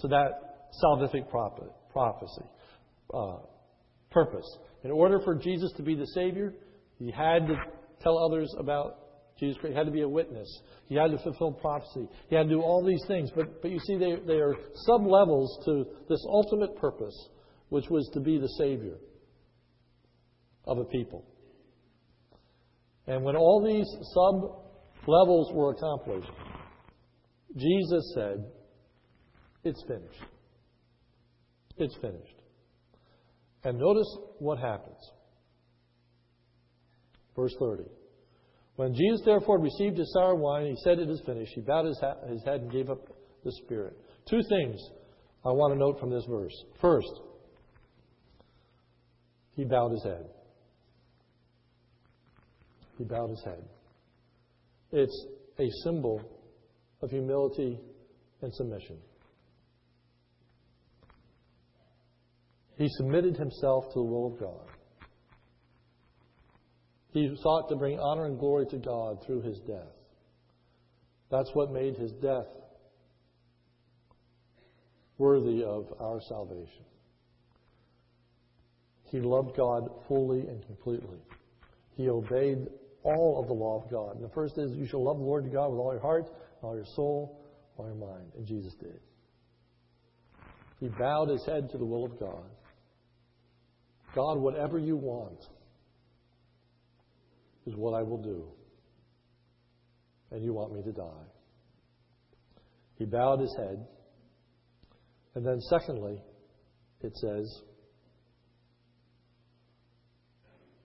to 0.00 0.08
that 0.08 0.30
salvific 0.82 1.28
prophecy, 1.92 2.44
uh, 3.14 3.36
purpose. 4.10 4.58
In 4.82 4.90
order 4.90 5.20
for 5.20 5.36
Jesus 5.36 5.72
to 5.76 5.82
be 5.82 5.94
the 5.94 6.06
Savior, 6.08 6.52
he 6.98 7.10
had 7.10 7.46
to 7.46 7.54
tell 8.02 8.18
others 8.18 8.52
about 8.58 9.01
Jesus 9.42 9.58
Christ. 9.58 9.72
He 9.72 9.76
had 9.76 9.86
to 9.86 9.92
be 9.92 10.02
a 10.02 10.08
witness. 10.08 10.48
He 10.86 10.94
had 10.94 11.10
to 11.10 11.18
fulfill 11.18 11.50
prophecy. 11.50 12.08
He 12.30 12.36
had 12.36 12.44
to 12.44 12.50
do 12.50 12.60
all 12.60 12.84
these 12.86 13.02
things. 13.08 13.28
But, 13.34 13.60
but 13.60 13.72
you 13.72 13.80
see, 13.80 13.98
they, 13.98 14.14
they 14.24 14.38
are 14.38 14.54
sub 14.86 15.04
levels 15.04 15.58
to 15.64 15.84
this 16.08 16.24
ultimate 16.28 16.76
purpose, 16.76 17.28
which 17.68 17.86
was 17.90 18.08
to 18.14 18.20
be 18.20 18.38
the 18.38 18.48
Savior 18.58 18.98
of 20.64 20.78
a 20.78 20.84
people. 20.84 21.26
And 23.08 23.24
when 23.24 23.34
all 23.34 23.64
these 23.66 23.86
sub 24.14 25.08
levels 25.08 25.52
were 25.52 25.72
accomplished, 25.72 26.30
Jesus 27.56 28.12
said, 28.14 28.44
It's 29.64 29.82
finished. 29.88 30.22
It's 31.78 31.96
finished. 31.96 32.36
And 33.64 33.76
notice 33.76 34.18
what 34.38 34.60
happens. 34.60 34.98
Verse 37.34 37.56
30. 37.58 38.01
When 38.76 38.94
Jesus 38.94 39.20
therefore 39.24 39.60
received 39.60 39.98
his 39.98 40.12
sour 40.12 40.34
wine, 40.34 40.66
he 40.66 40.76
said, 40.82 40.98
It 40.98 41.10
is 41.10 41.22
finished. 41.26 41.52
He 41.54 41.60
bowed 41.60 41.86
his, 41.86 41.98
ha- 42.00 42.26
his 42.28 42.42
head 42.44 42.62
and 42.62 42.72
gave 42.72 42.88
up 42.88 42.98
the 43.44 43.52
Spirit. 43.64 43.96
Two 44.28 44.40
things 44.48 44.80
I 45.44 45.50
want 45.50 45.74
to 45.74 45.78
note 45.78 46.00
from 46.00 46.10
this 46.10 46.24
verse. 46.28 46.54
First, 46.80 47.20
he 49.54 49.64
bowed 49.64 49.92
his 49.92 50.02
head. 50.02 50.24
He 52.96 53.04
bowed 53.04 53.30
his 53.30 53.42
head. 53.44 53.64
It's 54.92 55.26
a 55.58 55.68
symbol 55.84 56.20
of 57.02 57.10
humility 57.10 57.78
and 58.40 58.54
submission. 58.54 58.98
He 62.76 62.88
submitted 62.96 63.36
himself 63.36 63.84
to 63.92 63.94
the 63.94 64.02
will 64.02 64.32
of 64.32 64.40
God. 64.40 64.66
He 67.12 67.34
sought 67.42 67.68
to 67.68 67.76
bring 67.76 67.98
honor 68.00 68.26
and 68.26 68.38
glory 68.38 68.66
to 68.66 68.78
God 68.78 69.22
through 69.24 69.42
his 69.42 69.58
death. 69.60 69.92
That's 71.30 71.50
what 71.54 71.72
made 71.72 71.96
his 71.96 72.12
death 72.12 72.46
worthy 75.18 75.62
of 75.62 75.86
our 76.00 76.20
salvation. 76.28 76.84
He 79.04 79.20
loved 79.20 79.56
God 79.56 79.88
fully 80.08 80.40
and 80.40 80.64
completely. 80.66 81.18
He 81.96 82.08
obeyed 82.08 82.66
all 83.02 83.40
of 83.40 83.46
the 83.46 83.54
law 83.54 83.82
of 83.82 83.90
God. 83.90 84.16
And 84.16 84.24
the 84.24 84.32
first 84.34 84.56
is 84.56 84.72
you 84.72 84.86
shall 84.86 85.04
love 85.04 85.18
the 85.18 85.24
Lord 85.24 85.44
your 85.44 85.52
God 85.52 85.70
with 85.70 85.80
all 85.80 85.92
your 85.92 86.00
heart, 86.00 86.30
all 86.62 86.74
your 86.74 86.86
soul, 86.96 87.44
all 87.76 87.86
your 87.86 87.94
mind. 87.94 88.32
And 88.36 88.46
Jesus 88.46 88.74
did. 88.80 89.00
He 90.80 90.88
bowed 90.88 91.28
his 91.28 91.44
head 91.44 91.68
to 91.70 91.78
the 91.78 91.84
will 91.84 92.06
of 92.06 92.18
God. 92.18 92.48
God, 94.14 94.38
whatever 94.38 94.78
you 94.78 94.96
want 94.96 95.40
is 97.66 97.74
what 97.76 97.94
I 97.94 98.02
will 98.02 98.22
do. 98.22 98.44
And 100.30 100.42
you 100.42 100.52
want 100.52 100.72
me 100.72 100.82
to 100.82 100.92
die. 100.92 101.26
He 102.96 103.04
bowed 103.04 103.40
his 103.40 103.54
head. 103.56 103.86
And 105.34 105.46
then, 105.46 105.60
secondly, 105.68 106.20
it 107.00 107.16
says, 107.16 107.62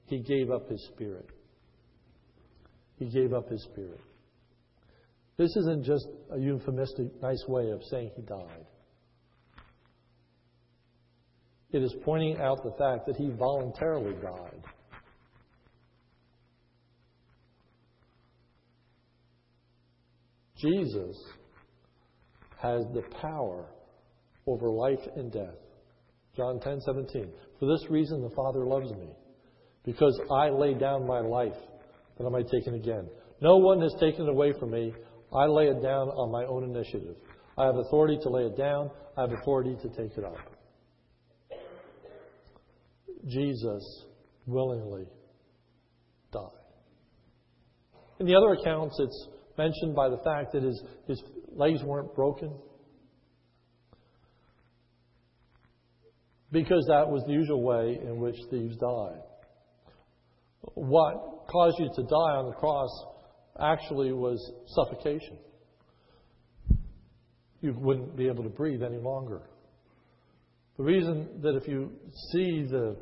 he 0.05 0.19
gave 0.19 0.49
up 0.49 0.69
his 0.69 0.84
spirit. 0.93 1.28
He 2.97 3.09
gave 3.09 3.34
up 3.34 3.49
his 3.49 3.61
spirit. 3.63 3.99
This 5.38 5.55
isn't 5.55 5.86
just 5.86 6.07
a 6.32 6.39
euphemistic, 6.39 7.21
nice 7.21 7.43
way 7.47 7.69
of 7.69 7.84
saying 7.91 8.11
he 8.15 8.23
died. 8.23 8.65
It 11.71 11.84
is 11.84 11.93
pointing 12.03 12.39
out 12.39 12.63
the 12.63 12.71
fact 12.71 13.05
that 13.07 13.17
he 13.17 13.30
voluntarily 13.30 14.13
died. 14.21 14.63
Jesus 20.58 21.16
has 22.62 22.84
the 22.93 23.03
power 23.22 23.66
over 24.47 24.70
life 24.70 24.99
and 25.16 25.32
death. 25.32 25.55
John 26.36 26.60
10 26.60 26.82
17. 26.82 27.30
For 27.60 27.66
this 27.66 27.89
reason 27.89 28.22
the 28.22 28.36
Father 28.36 28.66
loves 28.66 28.91
me, 28.91 29.10
because 29.84 30.20
I 30.32 30.49
lay 30.49 30.74
down 30.74 31.08
my 31.08 31.20
life 31.20 31.58
that 32.18 32.26
I 32.26 32.30
might 32.30 32.47
take 32.49 32.68
it 32.68 32.74
again. 32.74 33.08
No 33.41 33.58
one 33.58 33.82
has 33.82 33.93
taken 33.99 34.26
it 34.26 34.30
away 34.30 34.53
from 34.60 34.72
me. 34.72 34.93
I 35.34 35.45
lay 35.45 35.66
it 35.66 35.82
down 35.82 36.10
on 36.10 36.32
my 36.32 36.45
own 36.45 36.64
initiative. 36.64 37.16
I 37.58 37.66
have 37.66 37.76
authority 37.76 38.18
to 38.24 38.30
lay 38.30 38.43
it 38.43 38.58
down, 38.58 38.91
I 39.18 39.22
have 39.22 39.32
authority 39.32 39.76
to 39.82 39.89
take 39.89 40.18
it 40.18 40.24
up. 40.24 40.38
Jesus 43.28 44.05
willingly 44.45 45.05
died. 46.32 46.43
In 48.20 48.26
the 48.26 48.36
other 48.36 48.53
accounts, 48.53 48.95
it's 48.99 49.28
mentioned 49.58 49.95
by 49.95 50.10
the 50.10 50.18
fact 50.18 50.53
that 50.53 50.64
his, 50.64 50.82
his 51.08 51.22
legs 51.51 51.84
weren't 51.84 52.14
broken. 52.16 52.53
Because 56.51 56.86
that 56.88 57.10
was 57.10 57.24
the 57.28 57.34
usual 57.34 57.62
way 57.62 57.99
in 58.01 58.20
which 58.20 58.36
thieves 58.49 58.78
died. 58.78 59.22
What 60.76 61.47
caused 61.51 61.78
you 61.80 61.89
to 61.95 62.03
die 62.03 62.36
on 62.38 62.45
the 62.47 62.55
cross 62.55 62.89
actually 63.60 64.14
was 64.14 64.39
suffocation. 64.68 65.38
You 67.62 67.74
wouldn't 67.76 68.16
be 68.16 68.28
able 68.28 68.43
to 68.43 68.49
breathe 68.49 68.84
any 68.84 68.97
longer. 68.97 69.41
The 70.78 70.84
reason 70.84 71.41
that 71.41 71.55
if 71.55 71.68
you 71.68 71.91
see 72.32 72.64
the, 72.70 72.97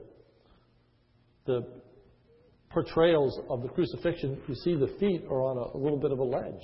the 1.46 1.68
portrayals 2.76 3.40
of 3.50 3.64
the 3.64 3.70
crucifixion, 3.70 4.38
you 4.48 4.54
see 4.56 4.76
the 4.76 4.94
feet 5.00 5.24
are 5.30 5.42
on 5.42 5.58
a, 5.58 5.78
a 5.78 5.80
little 5.80 5.98
bit 5.98 6.12
of 6.12 6.20
a 6.20 6.24
ledge. 6.24 6.62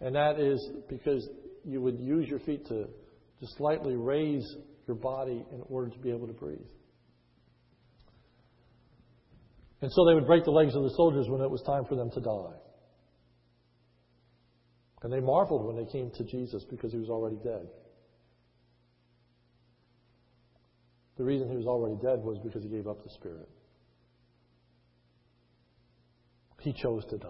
And 0.00 0.16
that 0.16 0.40
is 0.40 0.60
because 0.88 1.26
you 1.64 1.80
would 1.80 2.00
use 2.00 2.28
your 2.28 2.40
feet 2.40 2.66
to, 2.66 2.86
slightly 3.56 3.96
raise 3.96 4.44
your 4.86 4.96
body 4.96 5.42
in 5.52 5.62
order 5.70 5.88
to 5.88 5.98
be 6.00 6.10
able 6.10 6.26
to 6.26 6.32
breathe. 6.34 6.58
And 9.80 9.90
so 9.90 10.04
they 10.04 10.14
would 10.14 10.26
break 10.26 10.44
the 10.44 10.50
legs 10.50 10.74
of 10.74 10.82
the 10.82 10.92
soldiers 10.94 11.26
when 11.28 11.40
it 11.40 11.50
was 11.50 11.62
time 11.62 11.84
for 11.88 11.94
them 11.94 12.10
to 12.10 12.20
die. 12.20 12.58
And 15.02 15.12
they 15.12 15.20
marveled 15.20 15.64
when 15.64 15.82
they 15.82 15.90
came 15.90 16.10
to 16.10 16.24
Jesus 16.24 16.64
because 16.68 16.92
he 16.92 16.98
was 16.98 17.08
already 17.08 17.38
dead. 17.42 17.66
The 21.16 21.24
reason 21.24 21.48
he 21.48 21.56
was 21.56 21.66
already 21.66 21.96
dead 22.02 22.18
was 22.18 22.38
because 22.44 22.62
he 22.62 22.68
gave 22.68 22.86
up 22.86 23.02
the 23.02 23.10
Spirit. 23.10 23.48
He 26.60 26.72
chose 26.72 27.04
to 27.10 27.18
die 27.18 27.28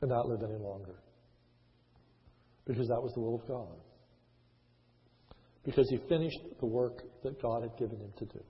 and 0.00 0.10
not 0.10 0.28
live 0.28 0.42
any 0.42 0.58
longer 0.58 0.96
because 2.66 2.88
that 2.88 3.00
was 3.00 3.12
the 3.14 3.20
will 3.20 3.36
of 3.36 3.46
God. 3.46 3.76
Because 5.64 5.88
he 5.88 5.98
finished 6.08 6.38
the 6.60 6.66
work 6.66 7.02
that 7.22 7.40
God 7.40 7.62
had 7.62 7.76
given 7.78 7.98
him 7.98 8.12
to 8.18 8.24
do. 8.24 8.40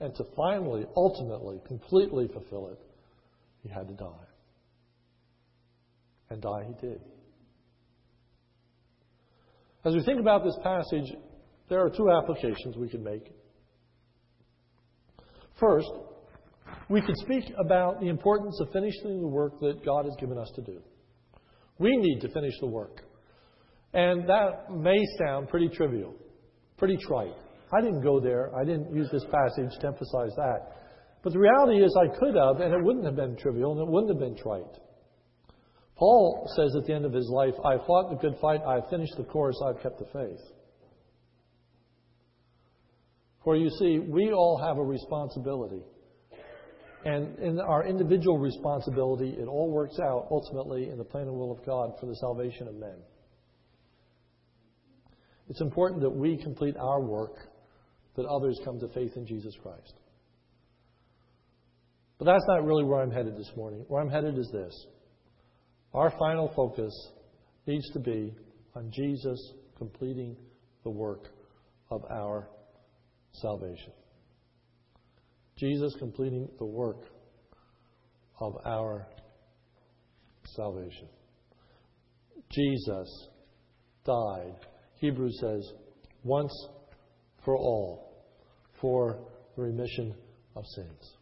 And 0.00 0.14
to 0.14 0.24
finally, 0.36 0.86
ultimately, 0.96 1.60
completely 1.66 2.28
fulfill 2.28 2.68
it, 2.68 2.78
he 3.62 3.68
had 3.68 3.86
to 3.88 3.94
die. 3.94 4.26
And 6.30 6.40
die 6.40 6.64
he 6.66 6.86
did. 6.86 7.00
As 9.84 9.94
we 9.94 10.02
think 10.04 10.20
about 10.20 10.44
this 10.44 10.56
passage, 10.62 11.12
there 11.68 11.84
are 11.84 11.90
two 11.90 12.10
applications 12.10 12.76
we 12.76 12.88
can 12.88 13.02
make. 13.02 13.32
First, 15.58 15.90
we 16.88 17.00
can 17.00 17.14
speak 17.16 17.44
about 17.58 18.00
the 18.00 18.08
importance 18.08 18.58
of 18.60 18.68
finishing 18.72 19.20
the 19.20 19.28
work 19.28 19.60
that 19.60 19.84
God 19.84 20.04
has 20.04 20.14
given 20.18 20.38
us 20.38 20.50
to 20.56 20.62
do. 20.62 20.80
We 21.78 21.96
need 21.96 22.20
to 22.20 22.28
finish 22.28 22.54
the 22.60 22.66
work. 22.66 23.02
And 23.92 24.28
that 24.28 24.70
may 24.70 24.98
sound 25.18 25.48
pretty 25.48 25.68
trivial, 25.68 26.14
pretty 26.76 26.96
trite. 26.96 27.34
I 27.72 27.80
didn't 27.80 28.02
go 28.02 28.20
there. 28.20 28.50
I 28.56 28.64
didn't 28.64 28.94
use 28.94 29.08
this 29.12 29.24
passage 29.24 29.78
to 29.80 29.86
emphasize 29.86 30.34
that. 30.36 30.76
But 31.22 31.32
the 31.32 31.38
reality 31.38 31.84
is, 31.84 31.96
I 31.96 32.08
could 32.18 32.34
have, 32.34 32.60
and 32.60 32.72
it 32.72 32.82
wouldn't 32.82 33.04
have 33.04 33.16
been 33.16 33.36
trivial, 33.36 33.72
and 33.72 33.80
it 33.80 33.90
wouldn't 33.90 34.10
have 34.10 34.20
been 34.20 34.36
trite. 34.36 34.80
Paul 35.96 36.48
says 36.56 36.74
at 36.76 36.86
the 36.86 36.94
end 36.94 37.04
of 37.04 37.12
his 37.12 37.28
life, 37.28 37.54
I 37.64 37.76
fought 37.86 38.10
the 38.10 38.16
good 38.16 38.38
fight, 38.40 38.62
I 38.66 38.76
have 38.76 38.88
finished 38.88 39.12
the 39.18 39.24
course, 39.24 39.60
I've 39.64 39.82
kept 39.82 39.98
the 39.98 40.06
faith. 40.06 40.40
For 43.44 43.56
you 43.56 43.68
see, 43.78 43.98
we 43.98 44.32
all 44.32 44.58
have 44.66 44.78
a 44.78 44.82
responsibility. 44.82 45.82
And 47.04 47.38
in 47.38 47.58
our 47.60 47.86
individual 47.86 48.38
responsibility, 48.38 49.30
it 49.38 49.46
all 49.46 49.70
works 49.70 49.98
out 49.98 50.26
ultimately 50.30 50.90
in 50.90 50.98
the 50.98 51.04
plan 51.04 51.28
and 51.28 51.34
will 51.34 51.52
of 51.52 51.64
God 51.64 51.92
for 51.98 52.06
the 52.06 52.16
salvation 52.16 52.68
of 52.68 52.74
men. 52.74 52.96
It's 55.48 55.62
important 55.62 56.02
that 56.02 56.10
we 56.10 56.36
complete 56.36 56.76
our 56.76 57.00
work 57.00 57.36
that 58.16 58.26
others 58.26 58.60
come 58.64 58.78
to 58.80 58.88
faith 58.88 59.12
in 59.16 59.26
Jesus 59.26 59.54
Christ. 59.62 59.94
But 62.18 62.26
that's 62.26 62.44
not 62.48 62.64
really 62.64 62.84
where 62.84 63.00
I'm 63.00 63.10
headed 63.10 63.36
this 63.36 63.50
morning. 63.56 63.84
Where 63.88 64.02
I'm 64.02 64.10
headed 64.10 64.36
is 64.36 64.50
this 64.52 64.86
our 65.94 66.12
final 66.18 66.52
focus 66.54 66.92
needs 67.66 67.90
to 67.92 67.98
be 67.98 68.34
on 68.76 68.90
Jesus 68.92 69.54
completing 69.78 70.36
the 70.84 70.90
work 70.90 71.24
of 71.90 72.04
our 72.10 72.48
salvation. 73.32 73.92
Jesus 75.60 75.94
completing 75.98 76.48
the 76.58 76.64
work 76.64 77.04
of 78.40 78.54
our 78.64 79.06
salvation. 80.56 81.08
Jesus 82.50 83.28
died, 84.04 84.56
Hebrews 85.00 85.38
says, 85.40 85.70
once 86.24 86.52
for 87.44 87.56
all 87.56 88.24
for 88.80 89.18
the 89.56 89.62
remission 89.62 90.14
of 90.56 90.64
sins. 90.74 91.14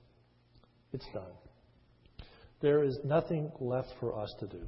It's 0.92 1.06
done. 1.12 1.32
There 2.60 2.84
is 2.84 2.98
nothing 3.04 3.50
left 3.60 3.92
for 3.98 4.20
us 4.20 4.32
to 4.40 4.46
do 4.46 4.62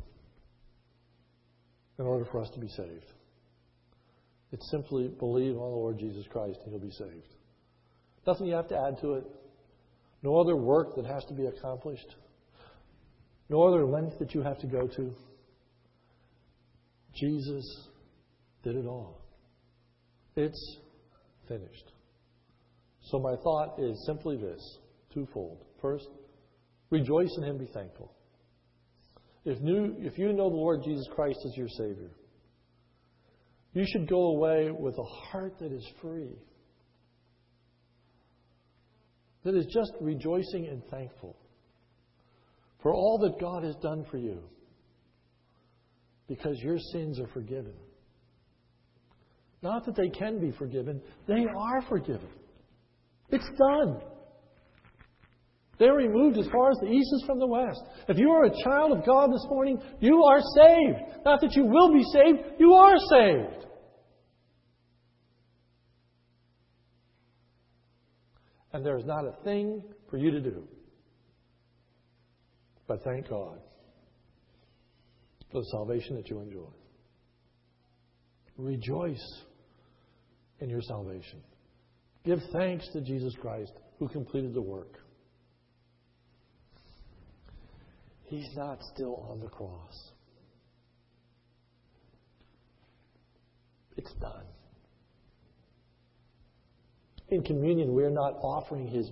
in 1.99 2.05
order 2.05 2.25
for 2.25 2.41
us 2.41 2.51
to 2.55 2.61
be 2.61 2.69
saved. 2.69 3.13
It's 4.53 4.69
simply 4.71 5.09
believe 5.19 5.57
on 5.57 5.71
the 5.71 5.77
Lord 5.77 5.99
Jesus 5.99 6.25
Christ 6.31 6.59
and 6.65 6.73
you'll 6.73 6.81
be 6.81 6.91
saved. 6.91 7.35
Nothing 8.27 8.47
you 8.47 8.55
have 8.55 8.69
to 8.69 8.77
add 8.77 9.01
to 9.01 9.15
it. 9.15 9.25
No 10.23 10.37
other 10.37 10.57
work 10.57 10.97
that 10.97 11.07
has 11.07 11.25
to 11.27 11.35
be 11.35 11.47
accomplished. 11.47 12.15
No 13.49 13.63
other 13.63 13.85
length 13.85 14.19
that 14.19 14.35
you 14.35 14.43
have 14.43 14.59
to 14.61 14.67
go 14.67 14.87
to. 14.87 15.15
Jesus 17.15 17.89
did 18.63 18.77
it 18.77 18.87
all. 18.87 19.23
It's 20.37 20.79
finished. 21.49 21.93
So 23.03 23.19
my 23.19 23.35
thought 23.43 23.81
is 23.81 24.05
simply 24.07 24.37
this 24.37 24.79
twofold. 25.13 25.65
First, 25.81 26.07
Rejoice 26.91 27.33
in 27.39 27.45
Him, 27.45 27.59
be 27.59 27.71
thankful. 27.73 28.13
If, 29.45 29.61
new, 29.61 29.95
if 29.99 30.19
you 30.19 30.33
know 30.33 30.51
the 30.51 30.57
Lord 30.57 30.83
Jesus 30.85 31.07
Christ 31.15 31.39
as 31.47 31.57
your 31.57 31.69
Savior, 31.69 32.11
you 33.73 33.85
should 33.87 34.09
go 34.09 34.37
away 34.37 34.71
with 34.71 34.99
a 34.99 35.05
heart 35.05 35.55
that 35.61 35.73
is 35.73 35.87
free, 36.03 36.37
that 39.45 39.55
is 39.55 39.67
just 39.67 39.93
rejoicing 40.01 40.67
and 40.67 40.83
thankful 40.91 41.37
for 42.83 42.93
all 42.93 43.19
that 43.19 43.41
God 43.41 43.65
has 43.65 43.77
done 43.83 44.05
for 44.11 44.19
you 44.19 44.43
because 46.29 46.59
your 46.61 46.79
sins 46.93 47.19
are 47.19 47.29
forgiven. 47.29 47.75
Not 49.63 49.85
that 49.87 49.97
they 49.97 50.09
can 50.09 50.41
be 50.41 50.53
forgiven, 50.53 51.03
they 51.27 51.45
are 51.45 51.83
forgiven. 51.89 52.29
It's 53.31 53.49
done. 53.59 54.01
They're 55.79 55.95
removed 55.95 56.37
as 56.37 56.47
far 56.53 56.71
as 56.71 56.77
the 56.83 56.89
east 56.89 57.09
is 57.15 57.25
from 57.27 57.39
the 57.39 57.47
west. 57.47 57.81
If 58.09 58.19
you 58.19 58.31
are 58.31 58.45
a 58.45 58.63
child 58.65 58.93
of 58.93 59.07
God 59.07 59.33
this 59.33 59.47
morning, 59.49 59.81
you 60.01 60.23
are 60.25 60.41
saved. 60.57 61.25
Not 61.25 61.41
that 61.41 61.57
you 61.57 61.65
will 61.65 61.93
be 61.93 62.05
saved, 62.13 62.39
you 62.59 62.75
are 62.75 62.97
saved. 62.99 63.67
And 68.73 68.85
there 68.85 68.97
is 68.97 69.05
not 69.05 69.25
a 69.25 69.33
thing 69.45 69.83
for 70.09 70.17
you 70.17 70.31
to 70.31 70.41
do. 70.41 70.65
But 72.87 73.03
thank 73.05 73.29
God 73.29 73.59
for 75.51 75.61
the 75.61 75.67
salvation 75.71 76.17
that 76.17 76.29
you 76.29 76.41
enjoy. 76.41 76.71
Rejoice 78.57 79.43
in 80.61 80.69
your 80.69 80.83
salvation. 80.83 81.41
Give 82.25 82.39
thanks 82.53 82.87
to 82.93 83.01
Jesus 83.01 83.35
Christ 83.41 83.73
who 83.99 84.09
completed 84.09 84.55
the 84.55 84.61
work. 84.61 84.99
He's 88.25 88.49
not 88.55 88.79
still 88.95 89.27
on 89.31 89.41
the 89.41 89.49
cross. 89.49 90.13
It's 93.97 94.13
done. 94.21 94.45
In 97.31 97.43
communion, 97.45 97.93
we're 97.93 98.11
not 98.11 98.35
offering 98.43 98.89
His 98.89 99.11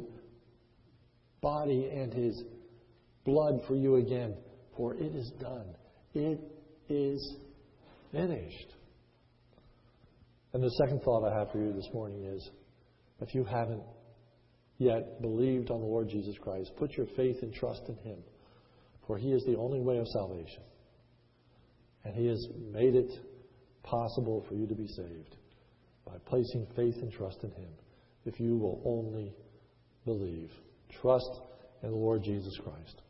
body 1.41 1.89
and 1.93 2.13
His 2.13 2.43
blood 3.25 3.61
for 3.67 3.77
you 3.77 3.97
again, 3.97 4.35
for 4.77 4.95
it 4.95 5.15
is 5.15 5.31
done. 5.39 5.67
It 6.15 6.41
is 6.89 7.37
finished. 8.11 8.75
And 10.53 10.63
the 10.63 10.71
second 10.71 11.03
thought 11.03 11.29
I 11.29 11.39
have 11.39 11.53
for 11.53 11.59
you 11.59 11.73
this 11.73 11.89
morning 11.93 12.25
is 12.25 12.51
if 13.21 13.35
you 13.35 13.45
haven't 13.45 13.83
yet 14.79 15.21
believed 15.21 15.71
on 15.71 15.81
the 15.81 15.87
Lord 15.87 16.09
Jesus 16.09 16.37
Christ, 16.41 16.73
put 16.77 16.97
your 16.97 17.07
faith 17.17 17.37
and 17.43 17.55
trust 17.55 17.83
in 17.89 17.97
Him, 17.97 18.19
for 19.07 19.17
He 19.17 19.31
is 19.31 19.45
the 19.45 19.57
only 19.57 19.81
way 19.81 19.99
of 19.99 20.09
salvation. 20.09 20.63
And 22.05 22.15
He 22.15 22.27
has 22.27 22.49
made 22.73 22.97
it 22.97 23.11
possible 23.85 24.45
for 24.49 24.55
you 24.55 24.67
to 24.67 24.75
be 24.75 24.89
saved 24.89 25.37
by 26.05 26.15
placing 26.27 26.67
faith 26.75 26.97
and 27.01 27.13
trust 27.13 27.39
in 27.45 27.51
Him 27.51 27.69
if 28.29 28.39
you 28.39 28.57
will 28.59 28.81
only 28.85 29.33
believe. 30.05 30.51
Trust 31.01 31.31
in 31.83 31.91
the 31.91 31.97
Lord 31.97 32.23
Jesus 32.23 32.59
Christ. 32.63 33.03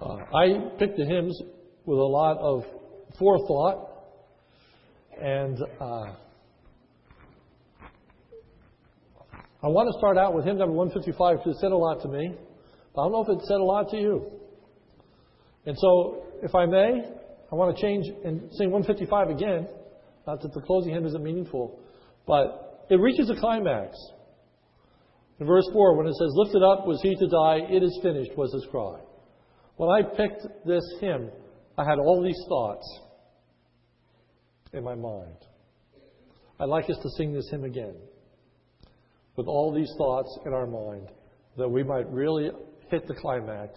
Uh, 0.00 0.16
I 0.34 0.76
picked 0.78 0.96
the 0.96 1.04
hymns 1.04 1.40
with 1.84 1.98
a 1.98 2.02
lot 2.02 2.38
of 2.38 2.64
forethought, 3.18 3.90
and 5.20 5.58
uh, 5.80 6.14
I 9.62 9.68
want 9.68 9.92
to 9.92 9.98
start 9.98 10.16
out 10.16 10.32
with 10.34 10.44
hymn 10.44 10.58
number 10.58 10.74
155 10.74 11.38
because 11.38 11.56
it 11.56 11.60
said 11.60 11.72
a 11.72 11.76
lot 11.76 12.02
to 12.02 12.08
me. 12.08 12.34
But 12.94 13.02
I 13.02 13.04
don't 13.04 13.12
know 13.12 13.34
if 13.34 13.40
it 13.40 13.46
said 13.46 13.58
a 13.58 13.64
lot 13.64 13.90
to 13.90 13.96
you. 13.96 14.30
And 15.66 15.76
so, 15.76 16.24
if 16.42 16.54
I 16.54 16.66
may, 16.66 17.02
I 17.50 17.54
want 17.54 17.76
to 17.76 17.82
change 17.82 18.06
and 18.24 18.48
sing 18.52 18.70
155 18.70 19.30
again. 19.30 19.66
Not 20.26 20.40
that 20.40 20.52
the 20.52 20.60
closing 20.60 20.94
hymn 20.94 21.04
isn't 21.04 21.22
meaningful, 21.22 21.80
but 22.26 22.86
it 22.90 23.00
reaches 23.00 23.30
a 23.30 23.40
climax. 23.40 23.96
In 25.40 25.46
verse 25.46 25.68
4, 25.72 25.96
when 25.96 26.06
it 26.06 26.14
says, 26.14 26.30
Lifted 26.34 26.62
up 26.62 26.86
was 26.86 27.00
he 27.02 27.14
to 27.16 27.26
die, 27.26 27.60
it 27.68 27.82
is 27.82 27.98
finished, 28.02 28.30
was 28.36 28.52
his 28.52 28.66
cry. 28.70 29.00
When 29.76 29.90
I 29.90 30.02
picked 30.02 30.46
this 30.64 30.84
hymn, 31.00 31.30
I 31.76 31.84
had 31.84 31.98
all 31.98 32.22
these 32.22 32.40
thoughts 32.48 33.00
in 34.72 34.84
my 34.84 34.94
mind. 34.94 35.36
I'd 36.60 36.68
like 36.68 36.88
us 36.88 36.98
to 37.02 37.10
sing 37.16 37.32
this 37.32 37.48
hymn 37.50 37.64
again 37.64 37.96
with 39.36 39.48
all 39.48 39.74
these 39.74 39.90
thoughts 39.98 40.38
in 40.46 40.52
our 40.52 40.66
mind 40.66 41.08
that 41.56 41.68
we 41.68 41.82
might 41.82 42.08
really 42.10 42.50
hit 42.90 43.06
the 43.08 43.14
climax. 43.14 43.72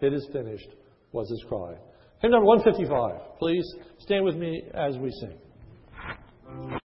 It 0.00 0.12
is 0.12 0.28
finished, 0.32 0.68
was 1.12 1.28
his 1.28 1.44
cry. 1.48 1.74
Hymn 2.22 2.30
number 2.30 2.46
155. 2.46 3.38
Please 3.38 3.64
stand 3.98 4.24
with 4.24 4.36
me 4.36 4.62
as 4.74 4.96
we 4.98 5.10
sing. 5.10 6.80